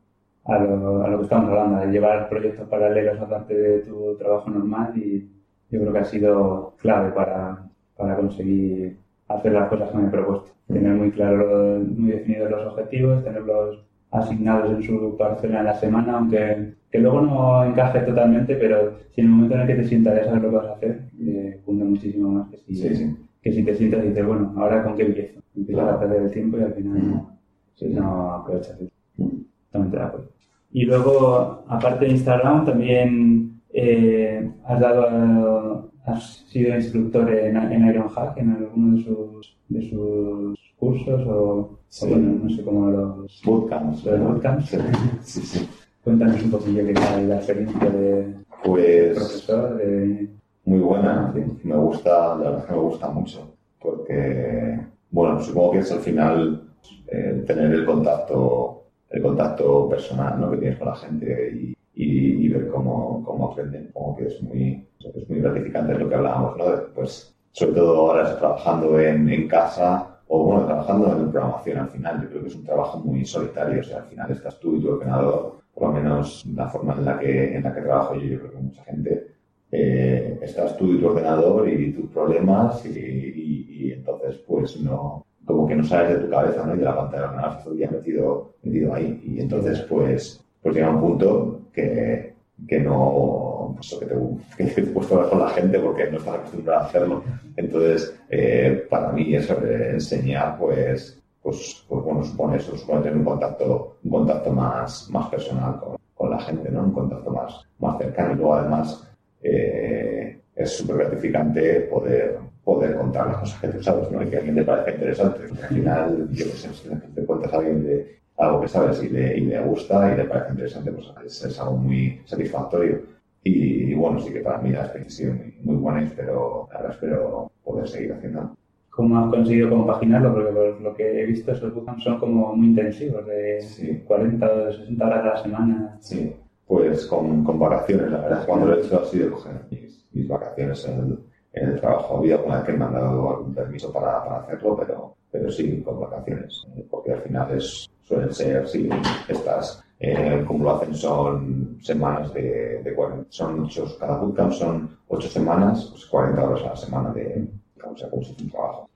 [0.46, 4.50] a, lo, a lo que estamos hablando, a llevar proyectos paralelos aparte de tu trabajo
[4.50, 5.30] normal y
[5.70, 7.68] yo creo que ha sido clave para,
[7.98, 10.52] para conseguir hacer las cosas que me he propuesto.
[10.68, 16.18] Tener muy claro, muy definidos los objetivos, tenerlos asignados en su parcela en la semana,
[16.18, 19.84] aunque que luego no encaje totalmente, pero si en el momento en el que te
[19.86, 22.96] sientas ya sabes lo que vas a hacer, eh, cunde muchísimo más que si, Sí,
[22.96, 23.16] sí.
[23.42, 25.40] que si te sientas y dices, bueno, ahora con qué empiezo.
[25.56, 27.40] Empiezas a perder el tiempo y al final no,
[27.74, 28.78] sí, no aprovechas.
[29.18, 30.28] Totalmente de acuerdo.
[30.72, 38.38] Y luego, aparte de Instagram, también eh, has dado, has sido instructor en, en Ironhack
[38.38, 42.06] en alguno de sus, de sus cursos o, Sí.
[42.06, 43.42] o bueno, no sé cómo los...
[43.46, 44.04] Bootcamps.
[44.06, 44.66] Los bootcamps.
[44.70, 44.78] Sí,
[45.22, 45.70] sí, sí.
[46.04, 50.30] Cuéntanos un poquillo qué tal la experiencia de Pues profesor, de...
[50.66, 51.42] muy buena, Sí.
[51.64, 54.80] me gusta, la verdad es que me gusta mucho, porque,
[55.12, 56.64] bueno, supongo que es al final
[57.08, 60.52] eh, tener el contacto, el contacto personal ¿no?
[60.52, 64.42] que tienes con la gente y, y- y ver cómo, cómo aprenden, como que es
[64.42, 66.66] muy, es muy gratificante lo que hablábamos, ¿no?
[66.96, 72.22] Pues, sobre todo ahora trabajando en, en casa o, bueno, trabajando en programación al final,
[72.24, 74.82] yo creo que es un trabajo muy solitario, o sea, al final estás tú y
[74.82, 78.22] tu ordenador, por lo menos la forma en la que, en la que trabajo yo,
[78.28, 79.28] yo creo que mucha gente,
[79.72, 85.26] eh, estás tú y tu ordenador y tus problemas y, y- y entonces pues no,
[85.46, 86.76] como que no sales de tu cabeza, ¿no?
[86.76, 89.82] Y de la pantalla del ordenador, estás todo el día metido, metido ahí y entonces
[89.82, 92.34] pues, pues llega un punto que,
[92.68, 94.16] que no, pues, que te,
[94.58, 97.24] que te puedes hablar con la gente porque no estás acostumbrado a hacerlo.
[97.58, 103.18] Entonces, eh, para mí eso de enseñar, pues, pues, pues bueno, supone eso, supone tener
[103.18, 106.84] un contacto, un contacto más, más personal con, con la gente, ¿no?
[106.84, 109.06] Un contacto más, más cercano y luego además
[109.42, 114.24] eh, es súper gratificante poder, poder contar las cosas que tú sabes, ¿no?
[114.24, 115.40] Y que a alguien le parezca interesante.
[115.50, 119.04] Porque al final, yo qué sé, si te cuentas a alguien de algo que sabes
[119.04, 123.02] y le, y le gusta y le parece interesante, pues es, es algo muy satisfactorio.
[123.44, 126.06] Y, y bueno, sí que para mí la experiencia ha sido muy, muy buena y
[126.06, 128.56] espero, ahora espero poder seguir haciendo.
[128.90, 130.34] ¿Cómo has conseguido compaginarlo?
[130.34, 134.04] Porque por lo que he visto, esos bootcamps son como muy intensivos, de Sí.
[134.06, 135.98] 40 o 60 horas a la semana.
[136.00, 136.36] Sí,
[136.68, 138.46] pues con, con vacaciones, la verdad.
[138.46, 141.20] Cuando lo he hecho ha sido coger mis, mis vacaciones en el,
[141.54, 142.16] en el trabajo.
[142.16, 145.52] Ha habido alguna vez que me han dado algún permiso para, para hacerlo, pero, pero
[145.52, 146.66] sí con vacaciones.
[146.90, 148.88] Porque al final es, suelen ser, sí,
[149.28, 154.98] estas, eh, como lo hacen, son semanas de, de 40, son ocho, cada bootcamp son
[155.08, 158.52] ocho semanas, pues 40 horas a la semana de, digamos, sea, como si fuera un
[158.52, 158.90] trabajo.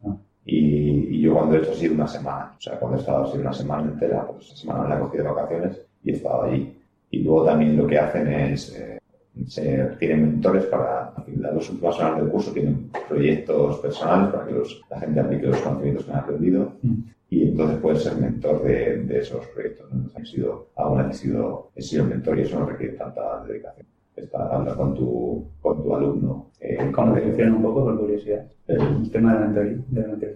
[0.45, 3.37] Y, y yo cuando he hecho sido una semana, o sea, cuando he estado así
[3.39, 6.43] una semana entera, pues esa semana me la he cogido de vacaciones y he estado
[6.43, 6.79] allí.
[7.09, 8.96] Y luego también lo que hacen es, eh,
[9.45, 14.81] se- tienen mentores para, las últimas semanas del curso tienen proyectos personales para que los-
[14.89, 16.93] la gente aplique los conocimientos que han aprendido Mm.
[17.29, 19.91] y entonces puedes ser mentor de, de esos proyectos.
[19.93, 20.09] ¿no?
[20.19, 23.85] He sido, aún he sido, he sido mentor y eso no requiere tanta dedicación.
[24.15, 26.47] Estar, hablar con tu, con tu alumno.
[26.59, 28.45] eh, ¿Cómo funciona un poco, por curiosidad?
[28.67, 29.77] el- El tema de la mentoría.
[29.89, 30.35] De la mentoría.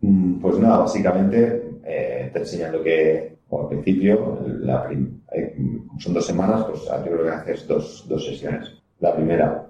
[0.00, 4.90] Mm, Pues nada, básicamente eh, te enseñan lo que, o al principio, la
[5.32, 5.56] eh,
[5.98, 8.72] son dos semanas, pues yo creo que haces dos, dos sesiones.
[9.00, 9.66] La primera,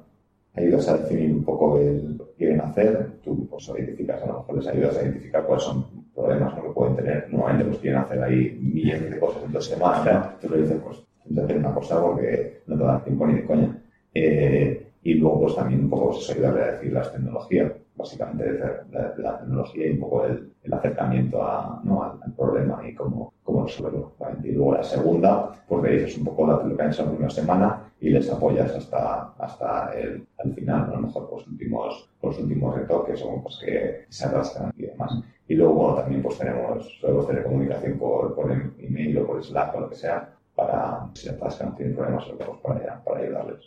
[0.55, 4.39] ayudas a definir un poco el, lo que quieren hacer, tú pues identificas, a lo
[4.39, 5.85] mejor les ayudas a identificar cuáles son
[6.15, 6.63] problemas ¿no?
[6.63, 7.29] que pueden tener.
[7.31, 10.49] Normalmente pues quieren hacer ahí millones de cosas en dos semanas, ¿no?
[10.49, 13.45] Tú le dices, pues, intenta hacer una cosa porque no te da tiempo ni de
[13.45, 13.83] coña.
[14.15, 18.59] Eh, y luego, pues también un poco pues, ayudarle a decir las tecnologías, básicamente
[18.91, 22.03] la, la tecnología y un poco el, el acercamiento a, ¿no?
[22.03, 24.13] al, al problema y cómo, cómo resolverlo.
[24.43, 27.31] Y luego la segunda, pues le dices un poco lo que han hecho la primera
[27.31, 30.93] semana y les apoyas hasta, hasta el al final, ¿no?
[30.93, 35.19] a lo mejor pues, últimos, los últimos retoques o pues, que se atascan y demás.
[35.49, 39.43] Y luego, bueno, también pues tenemos, solemos tener comunicación por, por em- email o por
[39.43, 43.61] Slack o lo que sea, para si atascan, tienen problemas, pues, para, para ayudarles.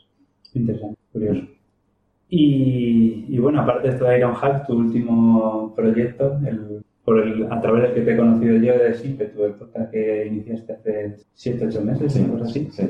[0.54, 1.59] Interesante, curioso.
[2.30, 7.60] Y, y bueno, aparte de esto de Ironhack, tu último proyecto, el, por el, a
[7.60, 11.82] través del que te he conocido yo de Simpetu, el podcast que iniciaste hace 7-8
[11.82, 12.68] meses, una cosa así.
[12.72, 12.84] sí.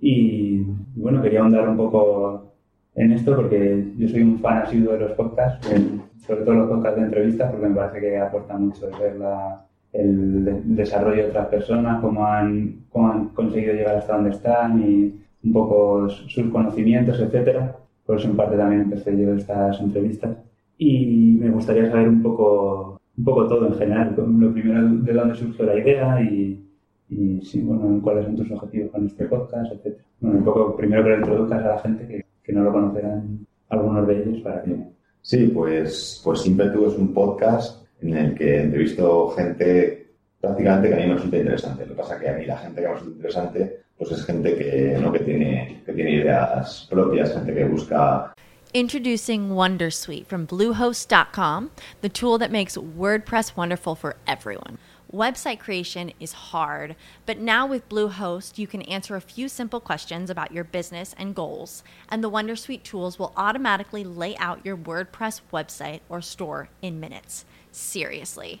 [0.00, 0.60] Y,
[0.94, 2.52] y bueno, quería ahondar un poco
[2.94, 6.68] en esto porque yo soy un fan asiduo de los podcasts, el- sobre todo los
[6.68, 11.28] podcasts de entrevistas, porque me parece que aporta mucho ver la- el, de- desarrollo de
[11.30, 16.46] otras personas, cómo han, cómo han conseguido llegar hasta donde están y un poco sus
[16.50, 17.76] conocimientos, etcétera.
[18.06, 20.36] Por eso en parte también empecé yo estas entrevistas.
[20.76, 24.14] Y me gustaría saber un poco, un poco todo en general.
[24.16, 26.66] Lo primero, de dónde surgió la idea y,
[27.08, 30.04] y sí, bueno, cuáles son tus objetivos con este podcast, etcétera.
[30.20, 33.46] Bueno, un poco primero que lo introduzcas a la gente que, que no lo conocerán
[33.68, 34.76] algunos de ellos para que...
[35.22, 40.04] Sí, pues, pues Impetu es un podcast en el que entrevisto gente
[40.40, 41.86] prácticamente que a mí me resulta interesante.
[41.86, 44.24] Lo que pasa es que a mí la gente que me resulta interesante pues es
[44.24, 45.12] gente que, ¿no?
[45.12, 48.34] que, tiene, que tiene ideas propias, gente que busca
[48.76, 54.78] Introducing Wondersuite from Bluehost.com, the tool that makes WordPress wonderful for everyone.
[55.12, 60.28] Website creation is hard, but now with Bluehost, you can answer a few simple questions
[60.28, 65.40] about your business and goals, and the Wondersuite tools will automatically lay out your WordPress
[65.52, 67.44] website or store in minutes.
[67.70, 68.60] Seriously.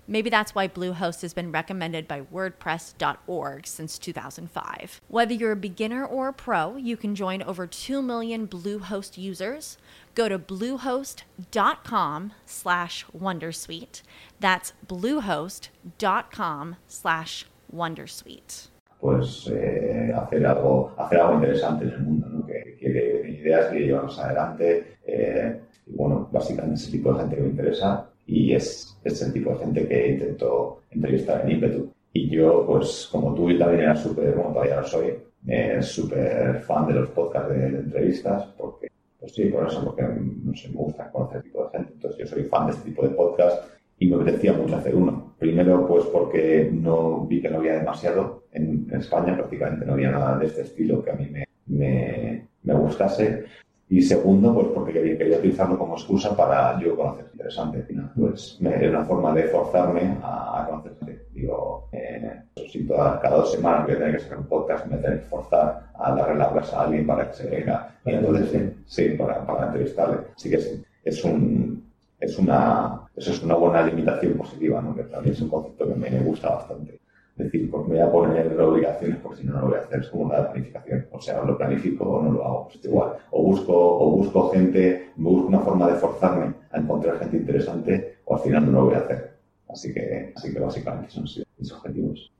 [0.11, 4.99] Maybe that's why Bluehost has been recommended by WordPress.org since 2005.
[5.07, 9.77] Whether you're a beginner or a pro, you can join over 2 million Bluehost users.
[10.13, 14.01] Go to bluehost.com slash Wondersuite.
[14.41, 18.67] That's bluehost.com slash Wondersuite.
[18.99, 22.45] Pues eh, hacer, algo, hacer algo interesante en el mundo, ¿no?
[22.45, 24.97] que quiere ideas, que llevarnos adelante.
[25.07, 29.33] Eh, y bueno, básicamente ese tipo de gente que me interesa y es, es el
[29.33, 31.91] tipo de gente que intento entrevistar en ímpetu.
[32.13, 35.13] Y yo, pues como tú, yo también era súper, bueno, todavía lo soy,
[35.47, 38.87] eh, súper fan de los podcasts de, de, entrevistas, porque,
[39.19, 41.93] pues sí, por eso, porque no sé, me gusta conocer este tipo de gente.
[41.93, 43.65] Entonces yo soy fan de este tipo de podcast
[43.99, 45.35] y me apetecía mucho hacer uno.
[45.37, 48.45] Primero, pues porque no vi que no había demasiado.
[48.53, 52.47] En, en España prácticamente no había nada de este estilo que a mí me, me,
[52.63, 53.43] me gustase.
[53.91, 57.79] Y segundo, pues porque quería, quería, utilizarlo como excusa para yo conocer interesante.
[57.79, 61.25] Al final, pues me, una forma de forzarme a, a conocer gente.
[61.33, 64.91] Digo, eh, si toda, cada dos semanas voy a tener que sacar un podcast, me
[64.91, 67.93] voy a tener que forzar a darle la clase a alguien para que se venga.
[68.05, 70.19] Y entonces, sí, sí para, para entrevistarle.
[70.37, 71.83] Así que es, es un,
[72.17, 74.95] es una, eso es una buena limitación positiva, ¿no?
[74.95, 77.00] Que también es un concepto que me gusta bastante.
[77.37, 79.79] Es decir, pues me voy a poner obligaciones porque si no, no lo voy a
[79.79, 80.01] hacer.
[80.01, 81.05] Es como una planificación.
[81.11, 82.67] O sea, lo planifico o no lo hago.
[82.67, 83.13] Pues igual.
[83.31, 88.35] O busco, o busco gente, busco una forma de forzarme a encontrar gente interesante o
[88.35, 89.31] al final no lo voy a hacer.
[89.69, 91.23] Así que, así que básicamente son
[91.57, 92.31] mis objetivos.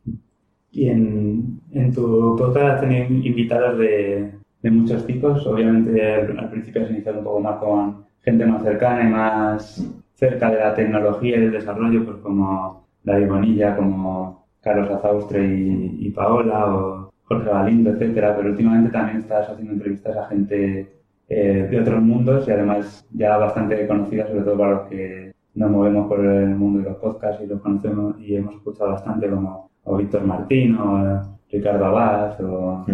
[0.72, 5.46] Y en, en tu podcast has tenido invitados de, de muchos tipos.
[5.48, 9.86] Obviamente al, al, principio has iniciado un poco más con gente más cercana y más
[10.14, 15.98] cerca de la tecnología y del desarrollo, pues como David Bonilla, como Carlos Azaustre y,
[16.08, 20.88] y, Paola o Jorge Galindo, etcétera, pero últimamente también estás haciendo entrevistas a gente
[21.30, 25.72] eh, de otros mundos y además ya bastante conocida, sobre todo para los que nos
[25.72, 29.70] movemos por el mundo de los podcasts y los conocemos y hemos escuchado bastante como
[29.84, 32.86] o Víctor Martín o Ricardo Abad o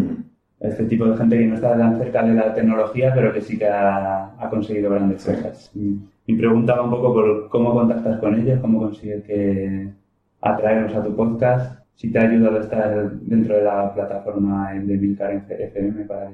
[0.59, 3.57] este tipo de gente que no está tan cerca de la tecnología pero que sí
[3.57, 5.71] que ha, ha conseguido grandes cosas.
[5.75, 9.89] Y preguntaba un poco por cómo contactas con ellos, cómo consigues que
[10.41, 14.97] atraerlos a tu podcast, si te ha ayudado a estar dentro de la plataforma de
[14.97, 16.31] Milcar FM para,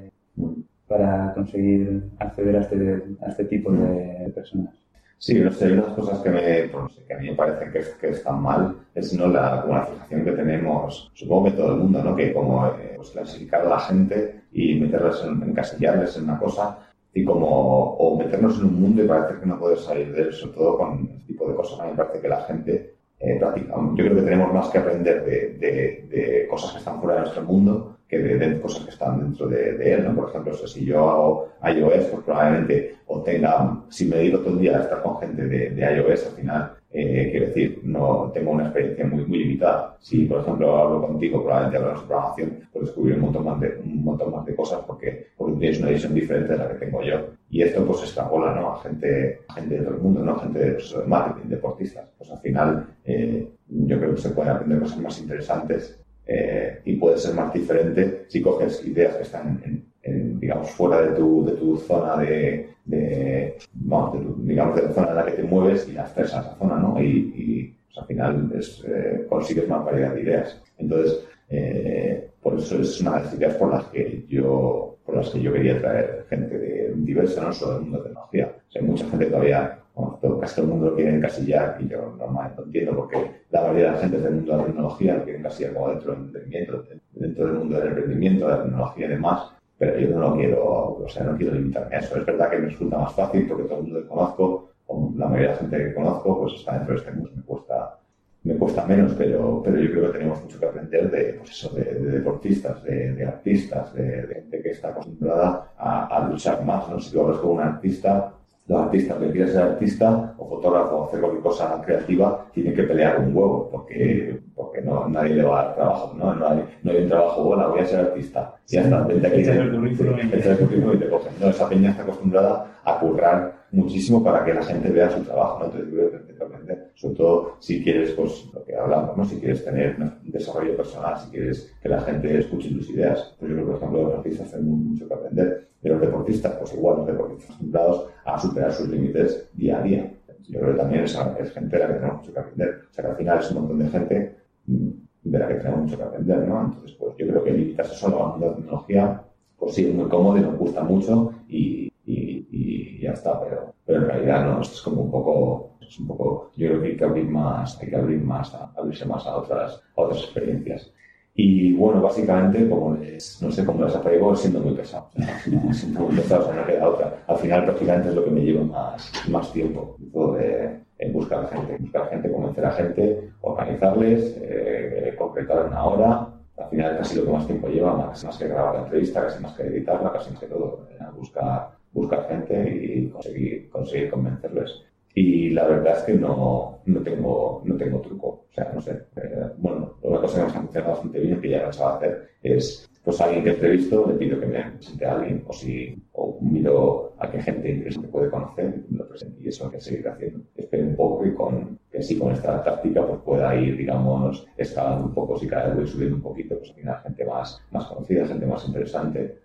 [0.86, 4.74] para conseguir acceder a este, a este tipo de personas.
[5.18, 7.82] Sí, no sé, hay unas cosas que, me, pues, que a mí me parecen que,
[7.98, 12.04] que están mal, es no la, la fijación que tenemos, supongo que todo el mundo,
[12.04, 12.14] ¿no?
[12.14, 16.78] Que como eh, pues, clasificar a la gente y meterlas en, encasillarles en una cosa
[17.14, 20.32] y como, o meternos en un mundo y parece que no puedes salir de él,
[20.34, 21.80] sobre todo con este tipo de cosas.
[21.80, 22.93] A mí me parece que la gente
[23.24, 23.40] eh.
[23.40, 27.20] Yo creo que tenemos más que aprender de, de, de cosas que están fuera de
[27.22, 30.14] nuestro mundo que de, de cosas que están dentro de, él, ¿no?
[30.14, 34.50] Por ejemplo, o sea, si yo hago iOS, pues probablemente obtenga, si me dedico todo
[34.50, 38.52] el día a estar con gente de iOS, al final, eh, quiero decir, no tengo
[38.52, 39.96] una experiencia muy, muy limitada.
[40.00, 43.80] Si, por ejemplo, hablo contigo, probablemente hablamos de programación, pues descubrir un montón más de,
[43.84, 47.02] un montón más de cosas porque, porque tienes una visión diferente de la que tengo
[47.02, 47.30] yo.
[47.50, 48.74] Y esto, pues, extrapola, ¿no?
[48.74, 50.38] A gente, gente de todo el mundo, ¿no?
[50.38, 52.08] Gente de, pues, de marketing, deportistas.
[52.16, 56.94] Pues al final, eh, yo creo que se pueden aprender cosas más interesantes eh, y
[56.94, 61.44] puede ser más diferente si coges ideas que están en, en, digamos fuera de tu,
[61.44, 65.32] de tu zona de, de, bueno, de tu, digamos de la zona en la que
[65.32, 69.68] te mueves y a esa zona no y, y pues, al final es, eh, consigues
[69.68, 70.62] más variedad de ideas.
[70.78, 75.28] Entonces eh, por eso es una de las ideas por las que yo por las
[75.30, 78.56] que yo quería traer gente de diversa no solo del mundo de tecnología.
[78.68, 81.76] O sea, hay mucha gente todavía bueno, todo, casi todo el mundo lo quiere encasillar
[81.80, 85.14] y yo normalmente no entiendo porque la mayoría de gente del mundo de la tecnología
[85.14, 89.06] lo quiere encasillar como dentro del emprendimiento, dentro del mundo del emprendimiento, de la tecnología
[89.06, 89.52] y demás,
[89.84, 90.64] pero yo no lo quiero,
[91.04, 92.16] o sea, no quiero limitarme a eso.
[92.16, 95.26] Es verdad que me resulta más fácil porque todo el mundo que conozco, o la
[95.26, 97.98] mayoría de la gente que conozco, pues está dentro de este mundo, me cuesta,
[98.44, 101.68] me cuesta menos, pero, pero yo creo que tenemos mucho que aprender de, pues eso,
[101.74, 106.88] de, de deportistas, de, de artistas, de, gente que está acostumbrada a, a luchar más,
[106.88, 106.98] ¿no?
[107.00, 108.32] Si tú hablas con un artista,
[108.66, 112.84] los artistas que quieren ser artista o fotógrafo o hacer cualquier cosa creativa tienen que
[112.84, 116.34] pelear un huevo porque, porque no, nadie le va a dar trabajo, ¿no?
[116.34, 118.54] No hay, no hay un trabajo, bueno, voy a ser artista.
[118.66, 119.40] Ya está, vente aquí.
[119.40, 121.32] Echas el currículum y te, el currículum y te cogen.
[121.40, 125.58] No, esa peña está acostumbrada a currar muchísimo para que la gente vea su trabajo,
[125.58, 125.64] ¿no?
[125.66, 126.90] Entonces que aprender.
[126.94, 129.24] sobre todo si quieres, pues lo que hablamos, ¿no?
[129.24, 133.34] si quieres tener un desarrollo personal, si quieres que la gente escuche tus ideas.
[133.38, 135.68] Pues yo creo que, por ejemplo, los artistas tienen mucho que aprender.
[135.82, 140.10] De los deportistas, pues igual los deportistas acostumbrados a superar sus límites día a día.
[140.48, 142.80] Yo creo que también es, es gente la que tenemos mucho que aprender.
[142.90, 144.36] O sea que al final es un montón de gente
[144.66, 146.64] de la que tenemos mucho que aprender, ¿no?
[146.64, 149.22] Entonces, pues yo creo que limitarse solo a la tecnología,
[149.58, 153.74] pues sí, es muy cómodo y nos gusta mucho y, y, y ya está, pero,
[153.84, 156.96] pero en realidad no, es como un poco, es un poco, yo creo que hay
[156.96, 160.92] que abrir más, hay que abrir más, a, abrirse más a otras, a otras experiencias.
[161.36, 165.10] Y bueno, básicamente, como les, no sé cómo les apego, siendo muy pesado.
[165.72, 167.24] siendo muy pesado, o sea, no queda otra.
[167.26, 169.96] Al final, prácticamente es lo que me lleva más, más tiempo.
[170.12, 176.28] Todo de, en buscar gente, buscar gente, convencer a gente, organizarles, eh, concretar una hora.
[176.56, 179.42] Al final, casi lo que más tiempo lleva, más, más que grabar la entrevista, casi
[179.42, 180.86] más que editarla, casi más que todo.
[180.90, 184.82] Eh, buscar, buscar gente y conseguir, conseguir convencerles.
[185.14, 188.26] Y la verdad es que no, no, tengo, no tengo truco.
[188.28, 188.92] O sea, no sé.
[189.16, 192.28] Eh, bueno, una cosa que me ha funcionado bastante bien, que ya he pensado hacer,
[192.42, 195.52] es pues a alguien que he entrevisto, le pido que me presente a alguien, o
[195.52, 199.36] si o miro a qué gente interesante puede conocer, lo presento.
[199.42, 200.40] Y eso hay que seguir haciendo.
[200.56, 205.08] Espero un poco que con, que así con esta táctica pues pueda ir, digamos, escalando
[205.08, 207.84] un poco, si cada vez voy subiendo un poquito, pues al final gente más, más
[207.86, 209.38] conocida, gente más interesante.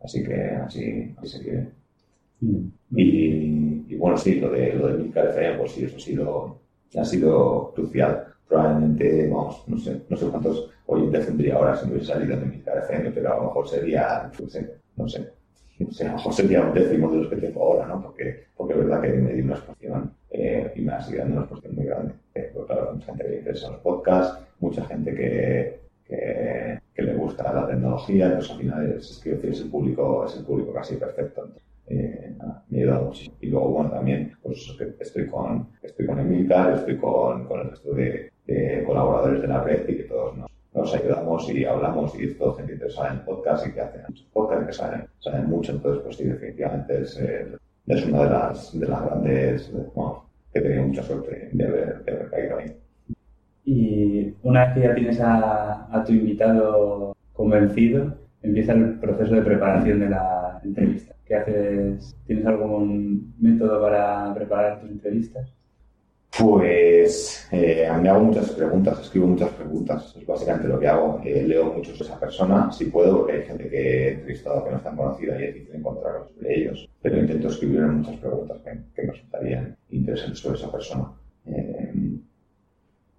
[0.00, 1.68] Así que así, así seguiré.
[2.40, 2.66] Mm.
[2.96, 6.60] Y, y, bueno, sí, lo de, lo de Milcar FM, pues sí, eso ha sido,
[6.96, 8.35] ha sido crucial.
[8.48, 12.46] Probablemente, vamos, no sé, no sé cuántos oyentes tendría ahora si no hubiese salido de
[12.46, 16.62] Milcar FM, pero a lo mejor sería, no sé, no sé, a lo mejor sería
[16.62, 18.02] un décimo de los que tengo ahora, ¿no?
[18.02, 21.40] Porque, porque es verdad que me dio una exposición eh, y me ha dando una
[21.42, 22.14] exposición muy grande.
[22.34, 27.14] Eh, porque claro, mucha gente que le interesa los podcasts, mucha gente que, que, le
[27.14, 30.72] gusta la tecnología, entonces al final es, es, que es el público, es el público
[30.72, 31.48] casi perfecto.
[31.88, 32.34] Eh,
[32.68, 33.36] me ha ayudado muchísimo.
[33.40, 37.92] Y luego, bueno, también, pues estoy con, estoy con Emilcar, estoy con, con el resto
[37.94, 38.32] de,
[38.86, 42.74] colaboradores de la red y que todos nos, ayudamos y hablamos y es todo gente
[42.74, 45.72] interesada en podcast y que hacen y que saben, saben mucho.
[45.72, 47.18] Entonces, pues sí, definitivamente es,
[47.86, 49.72] es una de las, de las grandes,
[50.52, 52.76] que he tenido mucha suerte de haber, de haber caído ahí.
[53.64, 59.42] Y una vez que ya tienes a, a tu invitado convencido, empieza el proceso de
[59.42, 61.15] preparación de la entrevista.
[61.26, 62.16] ¿Qué haces?
[62.26, 65.52] ¿Tienes algún método para preparar tus entrevistas?
[66.38, 71.20] Pues eh, me hago muchas preguntas, escribo muchas preguntas, es básicamente lo que hago.
[71.24, 74.70] Eh, leo mucho sobre esa persona, si puedo, porque hay gente que he entrevistado que
[74.70, 78.58] no es tan conocida y es difícil encontrar sobre ellos, pero intento escribir muchas preguntas
[78.58, 81.12] que, que me resultarían interesantes sobre esa persona.
[81.46, 81.92] Eh,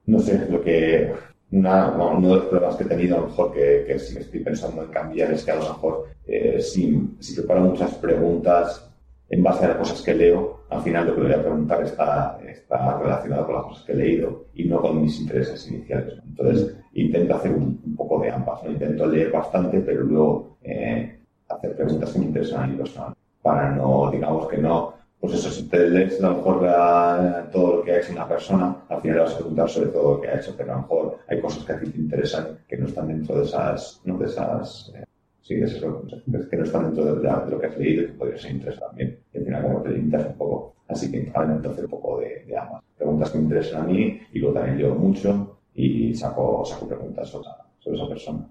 [0.05, 1.11] no sé, lo que
[1.59, 4.39] una, uno de los problemas que he tenido, a lo mejor que, que sí estoy
[4.41, 8.83] pensando en cambiar, es que a lo mejor eh, si, si preparo muchas preguntas
[9.29, 12.39] en base a las cosas que leo, al final lo que voy a preguntar está,
[12.47, 16.19] está relacionado con las cosas que he leído y no con mis intereses iniciales.
[16.25, 18.63] Entonces, intento hacer un, un poco de ambas.
[18.63, 18.71] ¿no?
[18.71, 23.71] Intento leer bastante, pero luego eh, hacer preguntas que me interesan a mí personal, para
[23.71, 27.83] no, digamos que no pues eso, si te lees a lo mejor la, todo lo
[27.83, 30.39] que ha hecho una persona, al final vas a preguntar sobre todo lo que ha
[30.39, 33.07] hecho, pero a lo mejor hay cosas que a ti te interesan que no están
[33.07, 35.03] dentro de esas, no de esas, eh,
[35.41, 38.37] sí, de esas, que no están dentro de, lo que has leído y que podría
[38.37, 39.19] ser interesante también.
[39.33, 40.73] Y al final como te limitas un poco.
[40.87, 42.83] Así que intento hacer un poco de, de, ambas.
[42.95, 47.27] Preguntas que me interesan a mí y luego también leo mucho y saco, saco preguntas
[47.27, 47.49] sobre,
[47.79, 48.47] sobre esa persona.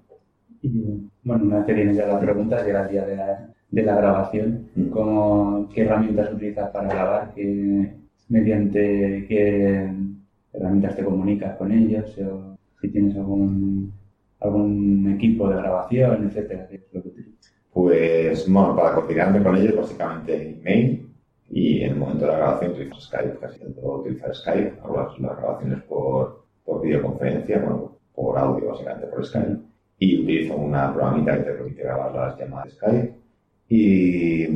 [1.23, 3.97] Bueno, una vez que tienes ya la pregunta, llega el día de la, de la
[3.97, 7.93] grabación, ¿Cómo, qué herramientas utilizas para grabar, ¿Qué,
[8.29, 9.91] mediante qué
[10.53, 13.93] herramientas te comunicas con ellos, o si tienes algún,
[14.41, 17.53] algún equipo de grabación, etcétera, ¿qué es lo que utilizas?
[17.73, 21.07] Pues, bueno, para coordinarme con ellos, básicamente email,
[21.51, 25.37] y en el momento de la grabación utilizo Skype, casi todo utilizar Skype, hago las,
[25.37, 29.59] grabaciones por, por videoconferencia, bueno, por audio, básicamente por Skype,
[29.99, 33.14] y utilizo una programita que te permite grabar las llamadas Skype,
[33.69, 34.47] y,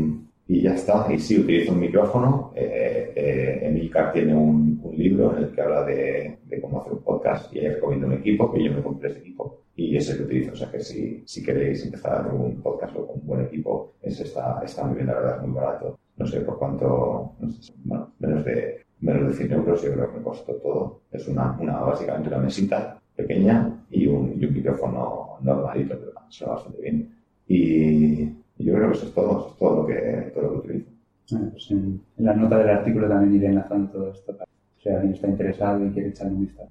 [0.48, 1.06] y ya está.
[1.12, 2.52] Y sí, utilizo un micrófono.
[2.54, 6.92] Eh, eh, Emilcar tiene un, un, libro en el que habla de, de, cómo hacer
[6.92, 10.16] un podcast y ahí recomiendo un equipo, que yo me compré ese equipo y ese
[10.16, 10.52] que utilizo.
[10.52, 14.60] O sea que si, si queréis empezar un podcast con un buen equipo, ese está,
[14.64, 15.98] está muy bien, la verdad, es muy barato.
[16.16, 20.10] No sé por cuánto, no sé, bueno, menos de, menos de 100 euros yo creo
[20.10, 21.00] que me costó todo.
[21.10, 26.54] Es una, una básicamente una mesita pequeña y un, y un micrófono normalito, pero suena
[26.54, 27.16] bastante bien.
[27.48, 30.50] Y, y yo creo que eso es todo, eso es todo lo que, todo lo
[30.52, 30.90] que utilizo.
[31.30, 34.88] Bueno, pues en, en, la nota del artículo también iré enlazando todo esto para si
[34.90, 36.70] alguien está interesado y quiere echar un vistazo.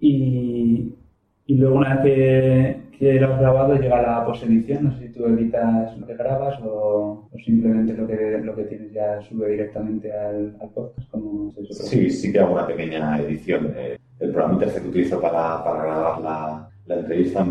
[0.00, 0.94] Y,
[1.46, 5.12] y luego una vez que, que lo has grabado llega la posedición, no sé si
[5.12, 9.50] tú editas lo que grabas o, o simplemente lo que, lo que tienes ya sube
[9.50, 11.10] directamente al, al podcast.
[11.10, 13.74] Como se Sí, sí que hago una pequeña edición.
[13.76, 17.46] Eh, el programa que utilizo para, para grabar la, la entrevista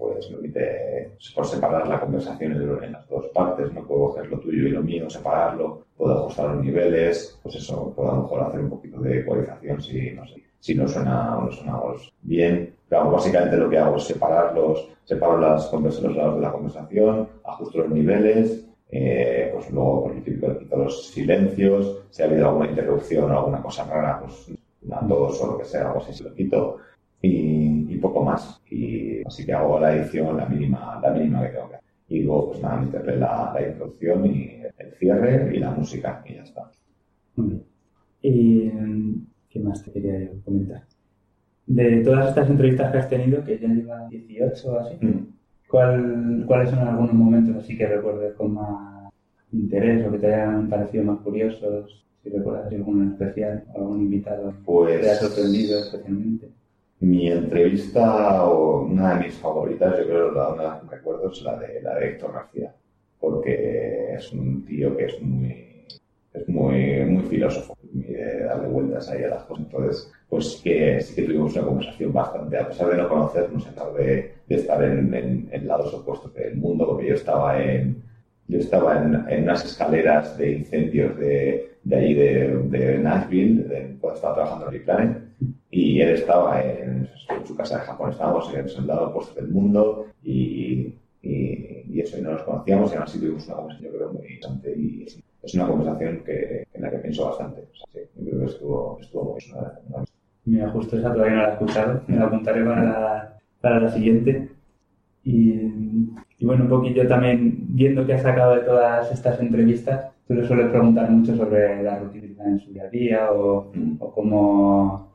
[0.00, 4.66] pues permite por separar la conversación en, las dos partes, no puedo coger lo tuyo
[4.66, 8.60] y lo mío, separarlo, puedo ajustar los niveles, pues eso, puedo a lo mejor hacer
[8.60, 12.74] un poquito de ecualización si no sé, si no suena o no sonamos bien.
[12.88, 16.52] Pero vamos, básicamente lo que hago es separarlos, separo las convers- los lados de la
[16.52, 22.48] conversación, ajusto los niveles, eh, pues luego por típico quito los silencios, si ha habido
[22.48, 24.50] alguna interrupción o alguna cosa rara, pues
[24.82, 26.78] una tos o lo que sea, algo así se lo quito.
[27.22, 27.69] Y
[28.00, 28.60] poco más.
[28.70, 31.90] Y así que hago la edición, la mínima, la mínima que tengo que hacer.
[32.08, 36.34] Y luego, pues nada, meterle la, la introducción y el cierre y la música y
[36.34, 36.70] ya está.
[37.36, 37.62] Muy bien.
[38.22, 40.82] ¿Y mm, qué más te quería comentar?
[41.66, 45.26] De todas estas entrevistas que has tenido, que ya llevan 18 o así, Mm.
[45.68, 49.12] ¿cuál, ¿cuáles son algunos momentos así que recuerdes con más
[49.52, 52.04] interés o que te hayan parecido más curiosos?
[52.22, 56.48] Si recuerdas en especial, o algún invitado que te haya Pues sorprendido especialmente.
[57.00, 61.58] Mi entrevista, o una de mis favoritas, yo creo, la una que recuerdo es la
[61.58, 62.74] de, la de Héctor García,
[63.18, 65.86] porque es un tío que es muy,
[66.32, 69.64] es muy, muy filósofo, muy de darle vueltas ahí a las cosas.
[69.64, 73.70] Entonces, pues que, sí que tuvimos una conversación bastante, a pesar de no conocernos, a
[73.70, 78.02] pesar de, estar en, en, en lados opuestos del mundo, porque yo estaba en,
[78.48, 84.34] yo estaba en, en unas escaleras de incendios de, de ahí de, Nashville, cuando estaba
[84.34, 85.29] trabajando en Planet,
[85.80, 89.48] y él estaba en, en su casa de Japón, estábamos en el lado opuesto del
[89.50, 93.92] mundo y, y, y eso, y no nos conocíamos y aún así tuvimos una conversación,
[93.92, 97.60] yo creo, muy interesante y es, es una conversación que, en la que pienso bastante.
[97.62, 100.04] O sea, sí, yo creo que estuvo, estuvo muy una- una-
[100.46, 103.90] Mira, justo esa todavía no la he escuchado, me la apuntaré para la, para la
[103.90, 104.48] siguiente.
[105.22, 105.60] Y,
[106.38, 110.46] y bueno, un poquillo también, viendo que has sacado de todas estas entrevistas, tú le
[110.46, 113.96] sueles preguntar mucho sobre la rutina en su día a día o, Mm.
[114.00, 115.09] o cómo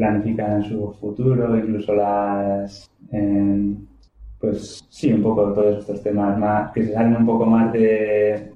[0.00, 2.90] planifican su futuro, incluso las...
[3.12, 3.74] eh,
[4.40, 8.50] pues sí, un poco todos estos temas más que se salen un poco más de,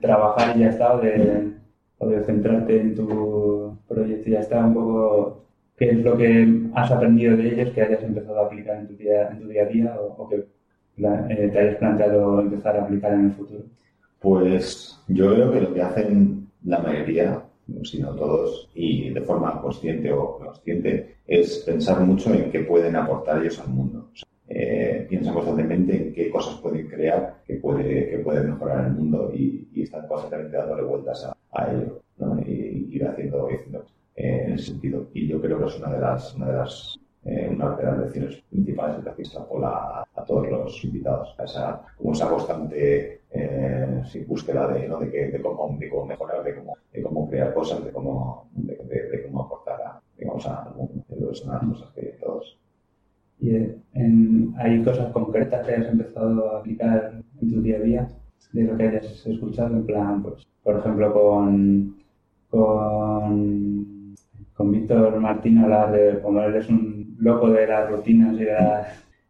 [0.00, 5.44] trabajar y ya está, o de, centrarte en tu proyecto y ya está, un poco
[5.76, 8.94] qué es lo que has aprendido de ellos que hayas empezado a aplicar en tu
[8.94, 13.12] día, en tu día a día o, que eh, te hayas planteado empezar a aplicar
[13.14, 13.64] en el futuro.
[14.20, 17.42] Pues yo creo que lo que hacen la mayoría,
[17.82, 22.96] si no todos, y de forma consciente o consciente, es pensar mucho en qué pueden
[22.96, 24.08] aportar ellos al mundo.
[24.12, 28.86] O sea, eh, piensan constantemente en qué cosas pueden crear, que puede, que puede mejorar
[28.86, 32.40] el mundo y, y están constantemente dándole vueltas a, a ello ¿no?
[32.40, 35.08] y ir haciendo, y haciendo eh, en ese sentido.
[35.12, 37.98] Y yo creo que es una de las, una de las eh, una de las
[37.98, 41.34] lecciones principales que extrapola a, a todos los invitados.
[41.42, 45.00] Esa, como esa constante eh, búsqueda de, ¿no?
[45.00, 46.76] de, que, de, cómo, de cómo mejorar, de de cómo
[47.36, 51.04] crear cosas, de cómo, de, de- de cómo aportar a, digamos, al mundo.
[51.34, 52.58] Son las cosas que todos.
[53.40, 53.54] Y
[53.92, 58.08] en- hay cosas concretas que hayas empezado a aplicar en tu día a día
[58.52, 61.96] de lo que hayas escuchado, en plan, pues, por ejemplo, con,
[62.48, 64.14] con,
[64.54, 68.52] con Víctor Martín hablar de como él es un loco de las rutinas y de
[68.52, 68.86] la,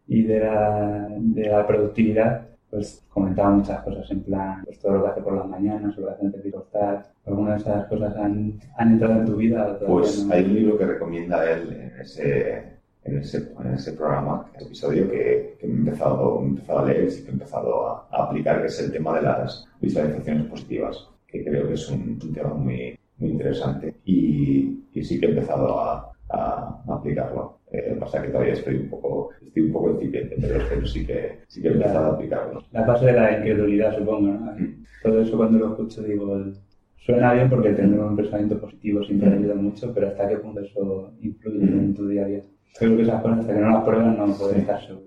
[0.06, 2.46] y de la, de la productividad,
[2.76, 6.08] pues comentaba muchas cosas en plan, pues todo lo que hace por las mañanas, lo
[6.08, 9.78] que hace antes de acostar, algunas de esas cosas han, han entrado en tu vida.
[9.86, 10.34] Pues no?
[10.34, 12.64] hay un libro que recomienda él en ese,
[13.04, 16.84] en ese, en ese programa, en ese episodio, que, que he empezado, he empezado a
[16.84, 20.46] leer y que he empezado a, a aplicar, que es el tema de las visualizaciones
[20.46, 23.94] positivas, que creo que es un, un tema muy, muy interesante.
[24.04, 27.60] Y, y sí que he empezado a, a aplicarlo.
[27.70, 31.40] Eh, pasa que todavía estoy un poco, estoy un poco incipiente, pero, pero sí que,
[31.48, 32.62] sí que he empezado a aplicarlo.
[32.72, 34.56] La fase de la incredulidad, supongo, ¿no?
[35.02, 36.36] Todo eso cuando lo escucho digo,
[36.96, 41.12] suena bien porque tener un pensamiento positivo siempre ayuda mucho, pero ¿hasta qué punto eso
[41.20, 42.42] influye en tu día a día?
[42.78, 45.06] Creo que esas cosas, hasta que no las pruebas, no puedes estar seguro.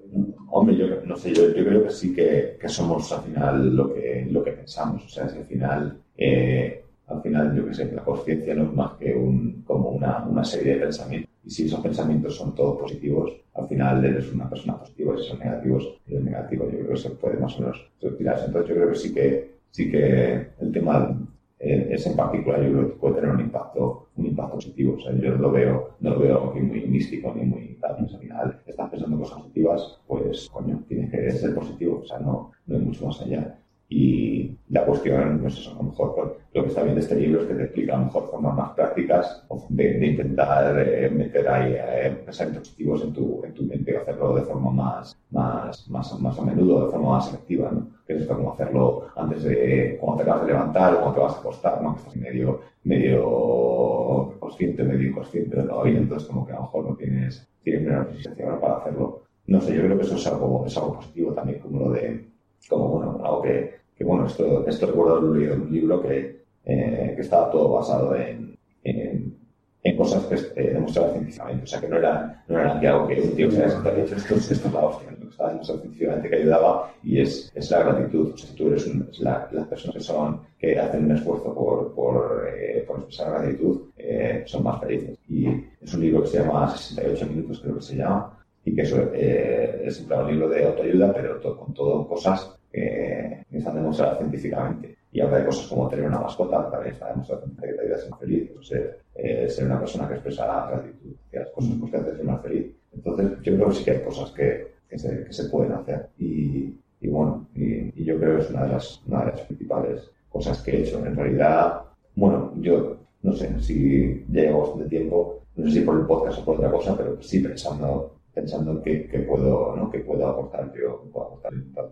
[0.51, 3.93] Hombre, yo no sé, yo, yo creo que sí que, que somos al final lo
[3.93, 5.05] que, lo que pensamos.
[5.05, 8.73] O sea, si al final, eh, al final, yo que sé, la conciencia no es
[8.73, 11.29] más que un, como una, una serie de pensamientos.
[11.43, 15.17] Y si esos pensamientos son todos positivos, al final eres una persona positiva.
[15.17, 16.65] Si son negativos, eres negativo.
[16.65, 18.45] Yo creo que se puede más o menos retirarse.
[18.45, 21.17] Entonces, yo creo que sí que, sí que el tema
[21.59, 24.95] eh, en particular yo creo que puede tener un impacto, un impacto positivo.
[24.95, 27.97] O sea, yo lo veo, no lo veo aquí muy místico ni muy tal.
[27.97, 32.01] Pues al final estás pensando cosas positivas, pues coño, tienes que ser positivo.
[32.03, 33.59] O sea, no, no hay mucho más allá.
[33.91, 37.15] Y la cuestión, pues eso, a lo mejor pues, lo que está bien de este
[37.15, 41.09] libro es que te explica a lo mejor formas más prácticas de, de intentar eh,
[41.09, 45.89] meter ahí eh, pensamientos positivos en tu, en tu mente hacerlo de forma más, más,
[45.89, 47.87] más, más a menudo, de forma más selectiva, ¿no?
[48.05, 51.35] Que es como hacerlo antes de, cuando te acabas de levantar o cuando te vas
[51.35, 51.93] a acostar, ¿no?
[51.95, 56.89] Que estás medio, medio consciente, medio inconsciente de todavía, entonces como que a lo mejor
[56.91, 59.23] no tienes, tienes menos resistencia para hacerlo.
[59.47, 62.29] No sé, yo creo que eso es algo, es algo positivo también, como lo de,
[62.69, 67.21] como bueno, algo que, que bueno, esto, esto recuerdo de un libro que, eh, que
[67.21, 69.37] estaba todo basado en, en,
[69.83, 71.63] en cosas que eh, demostradas científicamente.
[71.65, 74.35] O sea, que no era, no era algo que un tío se haya dicho, esto,
[74.35, 77.79] esto es la hostia, lo que estaba demostrado científicamente que ayudaba y es, es la
[77.83, 78.31] gratitud.
[78.33, 81.93] O sea, tú eres un, la, las personas que son, que hacen un esfuerzo por,
[81.93, 85.17] por, eh, por expresar gratitud, eh, son más felices.
[85.27, 85.45] Y
[85.81, 88.95] es un libro que se llama 68 minutos, creo que se llama, y que eso,
[89.13, 94.97] eh, es un libro de autoayuda, pero con todo cosas que están demostradas científicamente.
[95.11, 97.99] Y habla de cosas como tener una mascota, también está demostrado que te ayuda a
[97.99, 98.75] ser feliz, o
[99.15, 102.41] eh, ser una persona que expresa gratitud hacia las cosas pues, que te hacen más
[102.41, 102.75] feliz.
[102.93, 106.09] Entonces, yo creo que sí que hay cosas que, que, se, que se pueden hacer.
[106.19, 109.41] Y, y bueno, y, y, yo creo que es una de, las, una de las
[109.41, 111.03] principales cosas que he hecho.
[111.03, 111.81] En realidad,
[112.15, 116.39] bueno, yo no sé si ya llevo bastante tiempo, no sé si por el podcast
[116.39, 119.89] o por otra cosa, pero sí pensando pensando en qué, qué puedo, ¿no?
[119.89, 121.51] qué puedo aportar yo, puedo aportar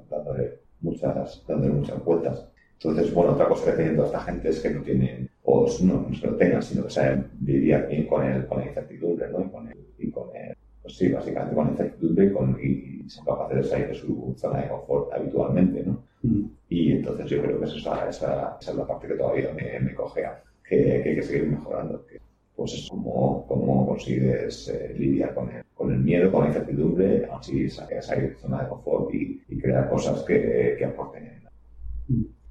[0.10, 2.48] dándole muchas, dándole muchas vueltas.
[2.74, 5.94] Entonces, bueno, otra cosa que tiene toda esta gente es que no tienen, o no,
[5.94, 9.42] no que lo tengan, sino que saben vivir bien con, el, con la incertidumbre, ¿no?
[9.42, 12.68] Y con el, y con el, pues sí, básicamente con la incertidumbre y, con, y,
[13.06, 16.04] y son capaces de salir de su zona de confort habitualmente, ¿no?
[16.22, 16.44] Mm.
[16.70, 19.96] Y entonces yo creo que esa, esa, esa es la parte que todavía me, me
[19.96, 22.06] cogea, que, que hay que seguir mejorando.
[22.06, 22.20] Que,
[22.58, 27.28] pues es como, como consigues eh, lidiar con el, con el miedo, con la incertidumbre,
[27.32, 31.38] así salir de zona de confort y, y crear cosas que, que aporten.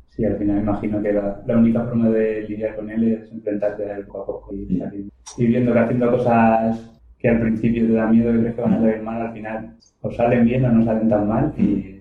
[0.07, 3.85] Sí, al final imagino que la, la, única forma de lidiar con él es enfrentarte
[3.85, 5.11] a él poco a poco y, salir.
[5.37, 8.75] y viendo que haciendo cosas que al principio te da miedo y crees que van
[8.75, 12.01] a salir mal, al final o salen bien o no salen tan mal y,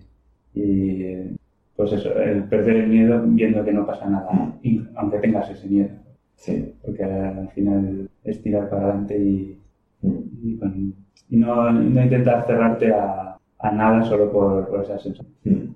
[0.53, 1.35] y
[1.75, 4.29] pues eso, el perder el miedo viendo que no pasa nada,
[4.95, 6.04] aunque tengas ese miedo.
[6.35, 6.73] Sí.
[6.83, 9.59] Porque al final es tirar para adelante y,
[10.01, 10.95] y, con,
[11.29, 15.33] y no, no, intentar cerrarte a, a nada solo por, por esa sensación.
[15.43, 15.73] Mm.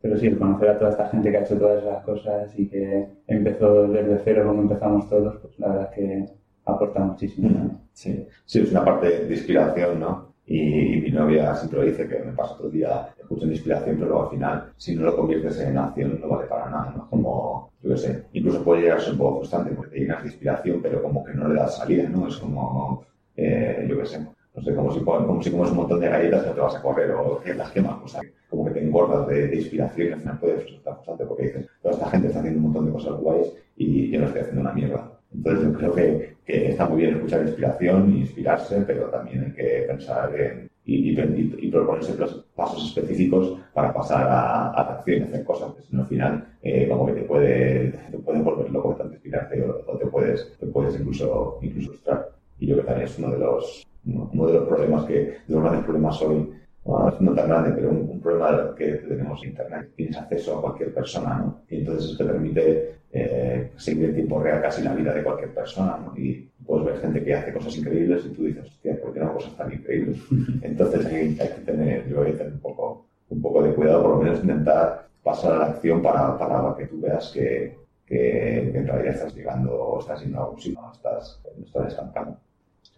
[0.00, 2.66] Pero sí, el conocer a toda esta gente que ha hecho todas esas cosas y
[2.66, 6.26] que empezó desde cero como empezamos todos, pues la verdad es que
[6.64, 7.48] aporta muchísimo.
[7.48, 7.78] Mm.
[7.92, 8.26] Sí.
[8.44, 10.31] sí, es una parte de inspiración, ¿no?
[10.52, 14.08] Y, mi novia siempre lo dice que me pasa todo el día escuchando inspiración, pero
[14.08, 17.08] luego al final, si no lo conviertes en acción, no vale para nada, ¿no?
[17.08, 20.22] Como, yo qué sé, incluso puede llegar a ser un poco frustrante porque te llenas
[20.22, 22.28] de inspiración, pero como que no le das salida, ¿no?
[22.28, 23.02] Es como,
[23.34, 26.46] eh, yo qué sé, no sé, como si, como si comes un montón de galletas
[26.46, 29.48] no te vas a correr o las quemas, o sea, como que te engordas de,
[29.48, 32.58] de inspiración y al final puede resultar frustrante porque dices, toda esta gente está haciendo
[32.58, 35.11] un montón de cosas guays y yo no estoy haciendo una mierda.
[35.34, 39.84] Entonces yo creo que, que está muy bien escuchar inspiración, inspirarse, pero también hay que
[39.88, 42.14] pensar en, y, y, y, proponerse
[42.56, 46.08] pasos específicos para pasar a, a la acción y hacer cosas, que si no al
[46.08, 50.06] final eh, como que te puede, te puede volver loco tanto inspirarte o, o, te
[50.06, 52.28] puedes, te puedes incluso, incluso frustrar.
[52.58, 55.38] Y yo creo que también es uno de los, uno de los problemas que, de
[55.48, 56.50] los grandes problemas hoy,
[56.84, 59.90] bueno, no tan grande, pero un, un, problema que tenemos en Internet.
[59.94, 61.62] Tienes acceso a cualquier persona, ¿no?
[61.70, 63.41] Y entonces eso te permite eh,
[63.76, 66.16] seguir en tiempo real casi la vida de cualquier persona, ¿no?
[66.16, 69.34] Y puedes ver gente que hace cosas increíbles y tú dices, hostia, ¿por qué no
[69.34, 70.18] cosas tan increíbles?
[70.62, 74.02] Entonces hay, hay, que tener, yo voy a tener un poco, un poco de cuidado,
[74.02, 78.70] por lo menos intentar pasar a la acción para, para que tú veas que, que,
[78.72, 81.88] que en realidad estás llegando o estás yendo a algún sitio, no estás, no estás
[81.88, 82.36] estancado.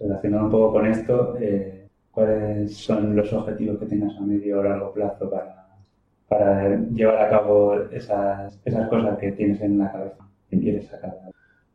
[0.00, 4.62] Relacionado un poco con esto, eh cuáles son los objetivos que tengas a medio o
[4.62, 5.66] largo plazo para,
[6.28, 10.24] para llevar a cabo esas, esas cosas que tienes en la cabeza
[10.54, 11.18] que quieres sacar.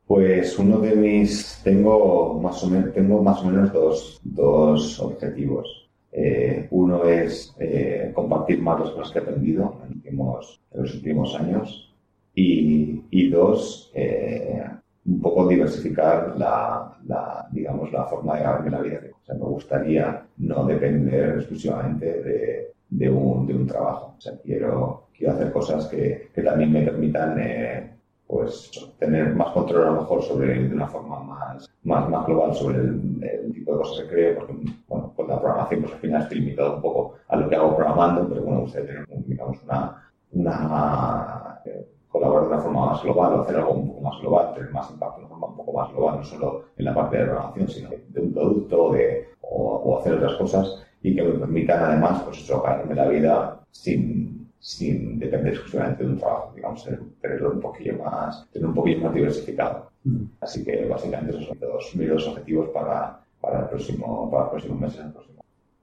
[0.06, 5.88] Pues uno de mis, tengo más o menos, tengo más o menos dos, dos objetivos.
[6.12, 10.82] Eh, uno es eh, compartir más las cosas que he aprendido en los últimos, en
[10.82, 11.96] los últimos años
[12.34, 14.64] y, y dos, eh,
[15.06, 19.00] un poco diversificar la, la, digamos, la forma de ganarme la vida.
[19.22, 24.16] O sea, me gustaría no depender exclusivamente de, de, un, de un trabajo.
[24.18, 27.92] O sea, quiero, quiero hacer cosas que, que también me permitan eh,
[28.30, 28.70] pues,
[29.00, 32.78] tener más control a lo mejor sobre, de una forma más, más, más global sobre
[32.78, 34.54] el, tipo de cosas que creo, porque
[34.88, 37.76] bueno, con la programación pues al final estoy limitado un poco a lo que hago
[37.76, 43.34] programando, pero bueno, gustaría tener digamos, una, una eh, colaborar de una forma más global
[43.34, 45.74] o hacer algo un poco más global, tener más impacto de una forma un poco
[45.74, 49.74] más global, no solo en la parte de programación, sino de un producto de, o,
[49.74, 54.39] o, hacer otras cosas y que me permitan además, pues eso, ganarme la vida sin,
[54.60, 56.88] sin depender exclusivamente de un trabajo, digamos,
[57.22, 59.90] tenerlo un poquillo más, tener un poquillo más diversificado.
[60.04, 60.24] Mm.
[60.42, 64.82] Así que básicamente esos son mis dos objetivos para, para, el próximo, para los próximos
[64.82, 65.06] meses.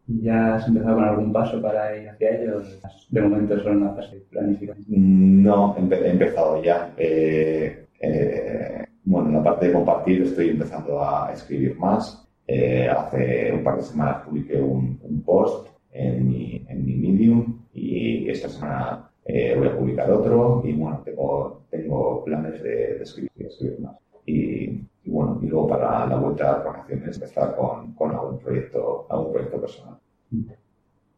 [0.08, 2.78] ¿Y ya has empezado con algún paso para ir hacia ellos?
[3.10, 5.42] De momento solo una fase de planificación.
[5.42, 6.92] No, he empezado ya.
[6.96, 12.24] Eh, eh, bueno, en la parte de compartir estoy empezando a escribir más.
[12.46, 17.60] Eh, hace un par de semanas publiqué un, un post en mi, en mi Medium
[17.72, 19.10] y esta semana
[19.56, 23.96] voy a publicar otro y bueno, tengo, tengo planes de, escribir, escribir, más.
[24.26, 29.06] Y, bueno, y luego para la vuelta a las vacaciones empezar con, con algún proyecto,
[29.08, 29.98] algún proyecto personal.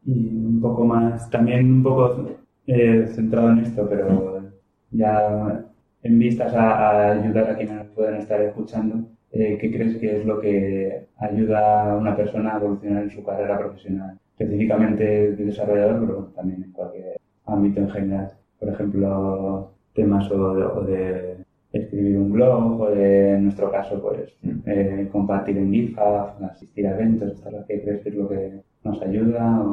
[0.05, 2.29] Y un poco más, también un poco
[2.67, 4.43] eh, centrado en esto, pero
[4.91, 5.65] ya
[6.03, 10.39] en vistas a, ayudar a quienes pueden estar escuchando, eh, ¿qué crees que es lo
[10.39, 14.18] que ayuda a una persona a evolucionar en su carrera profesional?
[14.39, 18.31] Específicamente de desarrollador, pero también en cualquier ámbito en general.
[18.57, 24.59] Por ejemplo, temas o de escribir un blog o de, en nuestro caso pues mm.
[24.65, 29.63] eh, compartir en GitHub, asistir a eventos, ¿qué crees que es lo que nos ayuda?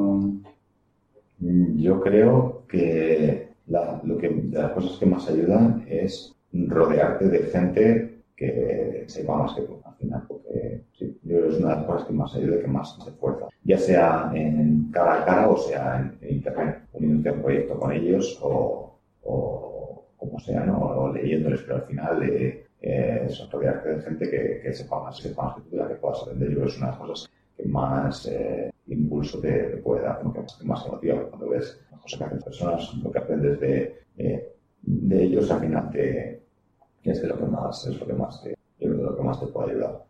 [1.39, 7.39] Mm, yo creo que, lo que de las cosas que más ayudan es rodearte de
[7.39, 11.71] gente que sepa más que tú al final, porque sí, yo creo que es una
[11.71, 15.25] de las cosas que más ayuda que más se esfuerza, ya sea en cara a
[15.25, 18.87] cara o sea en, internet, uniéndote a un proyecto con ellos o
[20.17, 20.79] como sea, ¿no?
[20.79, 25.45] O leyéndoles, pero al final eh, eh, rodearte de gente que, que sepa más, sepa
[25.45, 26.49] más que que puedas aprender.
[26.49, 30.25] Yo creo que es una de las cosas que más eh, impulso te, puede dar,
[30.25, 30.33] ¿no?
[30.33, 33.61] que más, que más motiva cuando ves las cosas que hacen personas, lo que aprendes
[33.61, 36.43] de, eh, de ellos, al final te,
[37.03, 38.56] es de lo que más, es lo que más te,
[39.27, 40.05] más te puede ayudar.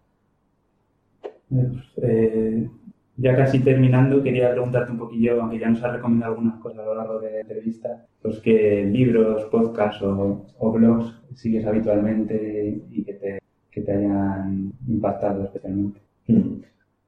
[2.03, 2.69] Eh,
[3.17, 6.85] ya casi terminando, quería preguntarte un poquillo, aunque ya nos has recomendado algunas cosas a
[6.85, 13.15] lo largo de la entrevista, pues qué libros, podcasts o, blogs sigues habitualmente y que
[13.15, 13.39] te,
[13.71, 16.01] que te hayan impactado especialmente.
[16.27, 16.61] Hmm.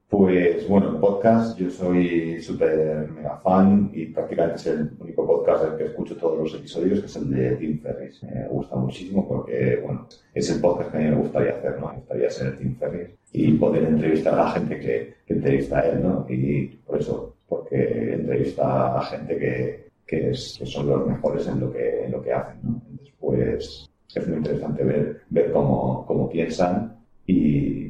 [0.09, 5.77] Pues bueno, podcast, yo soy súper mega fan y prácticamente es el único podcast del
[5.77, 8.23] que escucho todos los episodios, que es el de Tim Ferris.
[8.23, 11.89] Me gusta muchísimo porque, bueno, es el podcast que a mí me gustaría hacer, ¿no?
[11.89, 15.89] Me gustaría ser el Tim Ferris y poder entrevistar a la gente que, entrevista a
[15.89, 16.25] él, ¿no?
[16.27, 21.59] Y por eso, porque entrevista a gente que, que, es, que son los mejores en
[21.59, 22.81] lo que, en lo que hacen, ¿no?
[22.99, 26.97] Después es muy interesante ver, ver cómo, cómo piensan
[27.27, 27.88] y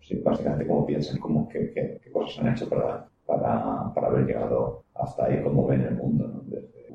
[0.00, 4.84] sí, básicamente cómo piensan, cómo, qué, qué, cosas han hecho para, para, para, haber llegado
[4.94, 6.42] hasta ahí, cómo ven el mundo ¿no?
[6.46, 6.94] desde,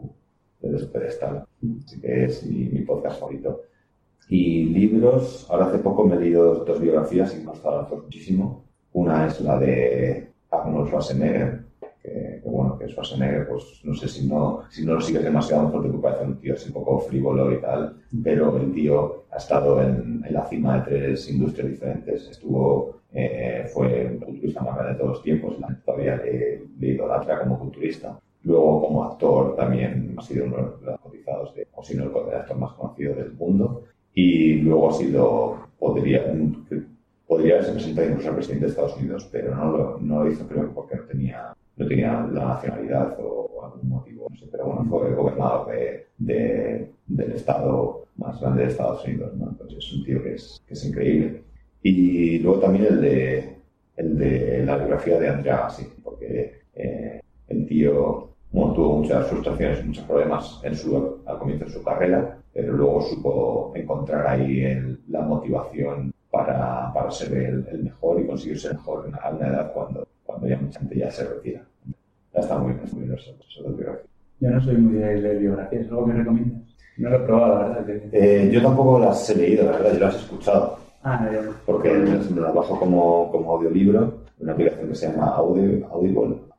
[0.61, 1.45] desde, su pedestal.
[1.85, 3.61] Así que es mi, podcast favorito.
[4.29, 8.63] Y libros, ahora hace poco me he leído dos biografías y me han gustado muchísimo.
[8.93, 11.65] Una es la de Arnold Schwarzenegger,
[12.01, 15.91] que, bueno, que Schwarzenegger, pues no sé si no, si no lo sigues demasiado, mejor
[15.91, 19.81] te parece un tío así un poco frívolo y tal, pero el tío ha estado
[19.81, 22.29] en, en la cima de tres industrias diferentes.
[22.29, 27.59] Estuvo, eh, fue culturista más grande de todos los tiempos, todavía le, le idolatra como
[27.59, 28.19] culturista.
[28.43, 32.35] Luego, como actor, también ha sido uno de los cotizados, de, o si no, el
[32.35, 33.83] actor más conocido del mundo.
[34.13, 36.23] Y luego ha sido, podría,
[37.27, 40.47] podría haberse presentado incluso al presidente de Estados Unidos, pero no lo, no lo hizo,
[40.47, 44.85] creo porque no tenía no tenía la nacionalidad o, algún motivo, no sé, pero bueno,
[44.89, 45.67] fue gobernador
[46.17, 49.49] de, del estado más grande de Estados Unidos, ¿no?
[49.49, 51.43] Entonces es un tío que es, que es increíble.
[51.81, 53.55] Y luego también el de,
[53.95, 59.85] el de la biografía de Andrea Gassi, porque eh, el tío bueno, tuvo muchas frustraciones,
[59.85, 64.99] muchos problemas en su, al comienzo de su carrera, pero luego supo encontrar ahí el,
[65.07, 69.71] la motivación para, para ser el, el, mejor y conseguir ser mejor a una edad
[69.73, 71.68] cuando, cuando ya mucha gente ya se retira.
[72.39, 73.35] Está muy bien, muy bien eso,
[74.39, 76.61] Yo no soy muy de leer biografías, ¿es algo que recomiendas?
[76.97, 77.89] No lo he probado, la verdad.
[78.11, 80.77] Eh, yo tampoco las he leído, la verdad, yo las he escuchado.
[81.03, 81.49] Ah, ya.
[81.65, 85.85] Porque me las bajo como, como audiolibro, una aplicación que se llama Audible,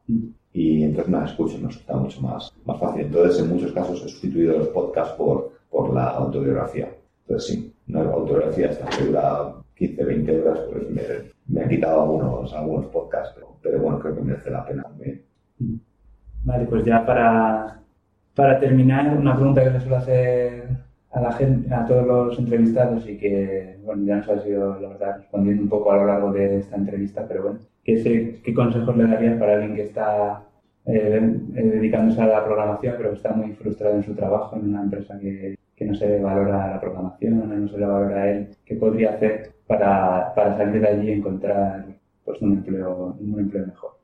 [0.06, 0.18] mm.
[0.54, 3.02] y entonces me las escucho, me resulta mucho más, más fácil.
[3.02, 6.88] Entonces, en muchos casos he sustituido los podcasts por, por la autobiografía.
[7.26, 11.02] Entonces, sí, una autobiografía esta que dura 15, 20 horas, pues me,
[11.48, 15.22] me han quitado algunos, algunos podcasts, pero, pero, bueno, creo que merece la pena también.
[16.44, 17.80] Vale, pues ya para,
[18.34, 20.68] para terminar, una pregunta que le suelo hacer
[21.12, 24.88] a la gente, a todos los entrevistados y que, bueno, ya nos ha sido, la
[24.88, 28.96] verdad, respondiendo un poco a lo largo de esta entrevista, pero bueno, ¿qué, qué consejos
[28.96, 30.44] le darías para alguien que está
[30.86, 31.20] eh,
[31.56, 34.82] eh, dedicándose a la programación, pero que está muy frustrado en su trabajo en una
[34.82, 38.48] empresa que, que no se le valora la programación, no se le valora a él?
[38.64, 41.86] ¿Qué podría hacer para, para salir de allí y encontrar
[42.24, 43.99] pues, un, empleo, un empleo mejor?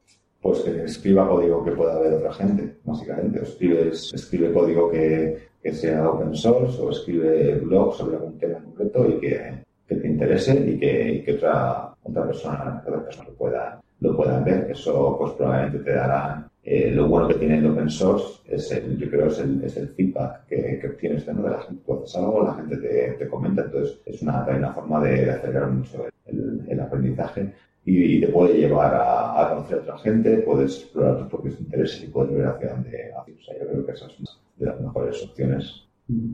[0.47, 3.41] Pues que escriba código que pueda ver otra gente, básicamente.
[3.41, 8.59] O escribes, escribe código que, que sea open source o escribe blog sobre algún tema
[8.59, 13.05] en concreto y que, que te interese y que, y que otra, otra persona, otra
[13.05, 14.71] persona lo pueda, lo pueda ver.
[14.71, 18.97] Eso pues probablemente te dará eh, lo bueno que tiene el open source es el,
[18.99, 21.83] yo creo, es el, es el feedback que, que obtienes de la gente.
[21.87, 25.71] Tú haces algo, la gente te, te comenta, entonces es una, una forma de, acelerar
[25.71, 27.53] mucho el, el aprendizaje
[27.87, 32.03] y, te puede llevar a, a, conocer a otra gente, puedes explorar tus propios intereses
[32.03, 33.13] y puedes ver hacia dónde.
[33.17, 35.89] O sea, yo creo que esa es una de las mejores opciones.
[36.09, 36.33] Mm,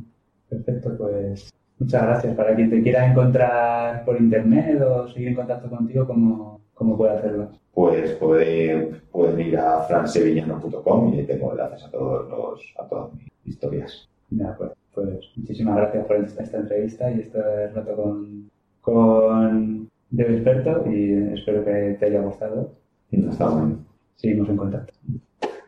[0.49, 2.35] perfecto, pues muchas gracias.
[2.35, 7.19] Para quien te quiera encontrar por internet o seguir en contacto contigo, ¿cómo, cómo puede
[7.19, 7.51] hacerlo?
[7.75, 13.13] Pues pueden, pueden ir a fransevillano.com y ahí tengo enlaces a, todos los, a todas
[13.15, 14.09] mis historias.
[14.31, 14.75] De acuerdo.
[14.95, 18.51] Pues muchísimas gracias por esta, entrevista y este rato con,
[18.83, 22.75] con Debe Experto y espero que te haya gustado.
[23.11, 23.79] Está bien.
[24.17, 24.93] Seguimos en contacto.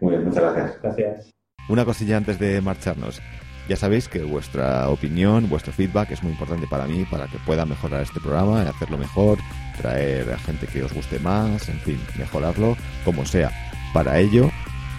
[0.01, 0.83] Muy bien, muchas gracias.
[0.83, 1.35] Gracias.
[1.69, 3.21] Una cosilla antes de marcharnos.
[3.69, 7.65] Ya sabéis que vuestra opinión, vuestro feedback es muy importante para mí, para que pueda
[7.65, 9.39] mejorar este programa, y hacerlo mejor,
[9.81, 12.77] traer a gente que os guste más, en fin, mejorarlo,
[13.07, 13.51] como sea.
[13.95, 14.51] Para ello,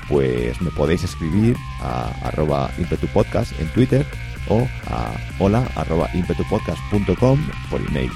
[0.09, 4.03] pues me podéis escribir a arroba impetupodcast en Twitter
[4.49, 7.39] o a hola arroba impetupodcast.com
[7.69, 8.09] por email.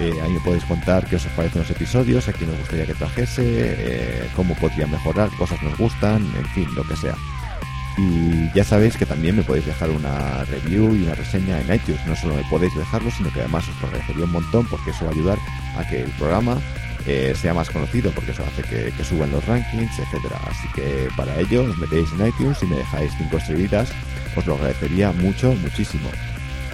[0.00, 2.94] Eh, ahí me podéis contar qué os parecen los episodios, a quién os gustaría que
[2.94, 7.14] trajese, eh, cómo podría mejorar, cosas nos gustan, en fin, lo que sea.
[7.98, 12.04] Y ya sabéis que también me podéis dejar una review y una reseña en iTunes.
[12.06, 15.04] No solo me podéis dejarlo, sino que además os lo agradecería un montón porque eso
[15.04, 15.38] va a ayudar
[15.76, 16.58] a que el programa
[17.06, 20.40] eh, sea más conocido, porque eso hace que, que, suban los rankings, etcétera.
[20.48, 23.92] Así que para ello os metéis en iTunes y me dejáis 5 estrellitas.
[24.36, 26.08] Os lo agradecería mucho, muchísimo.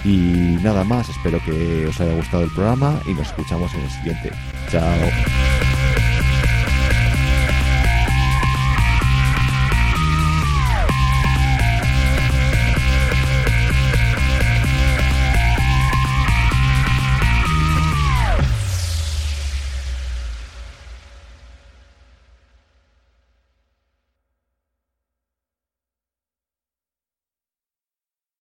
[0.03, 3.89] Y nada más, espero que os haya gustado el programa y nos escuchamos en el
[3.89, 4.31] siguiente.
[4.71, 5.68] Chao.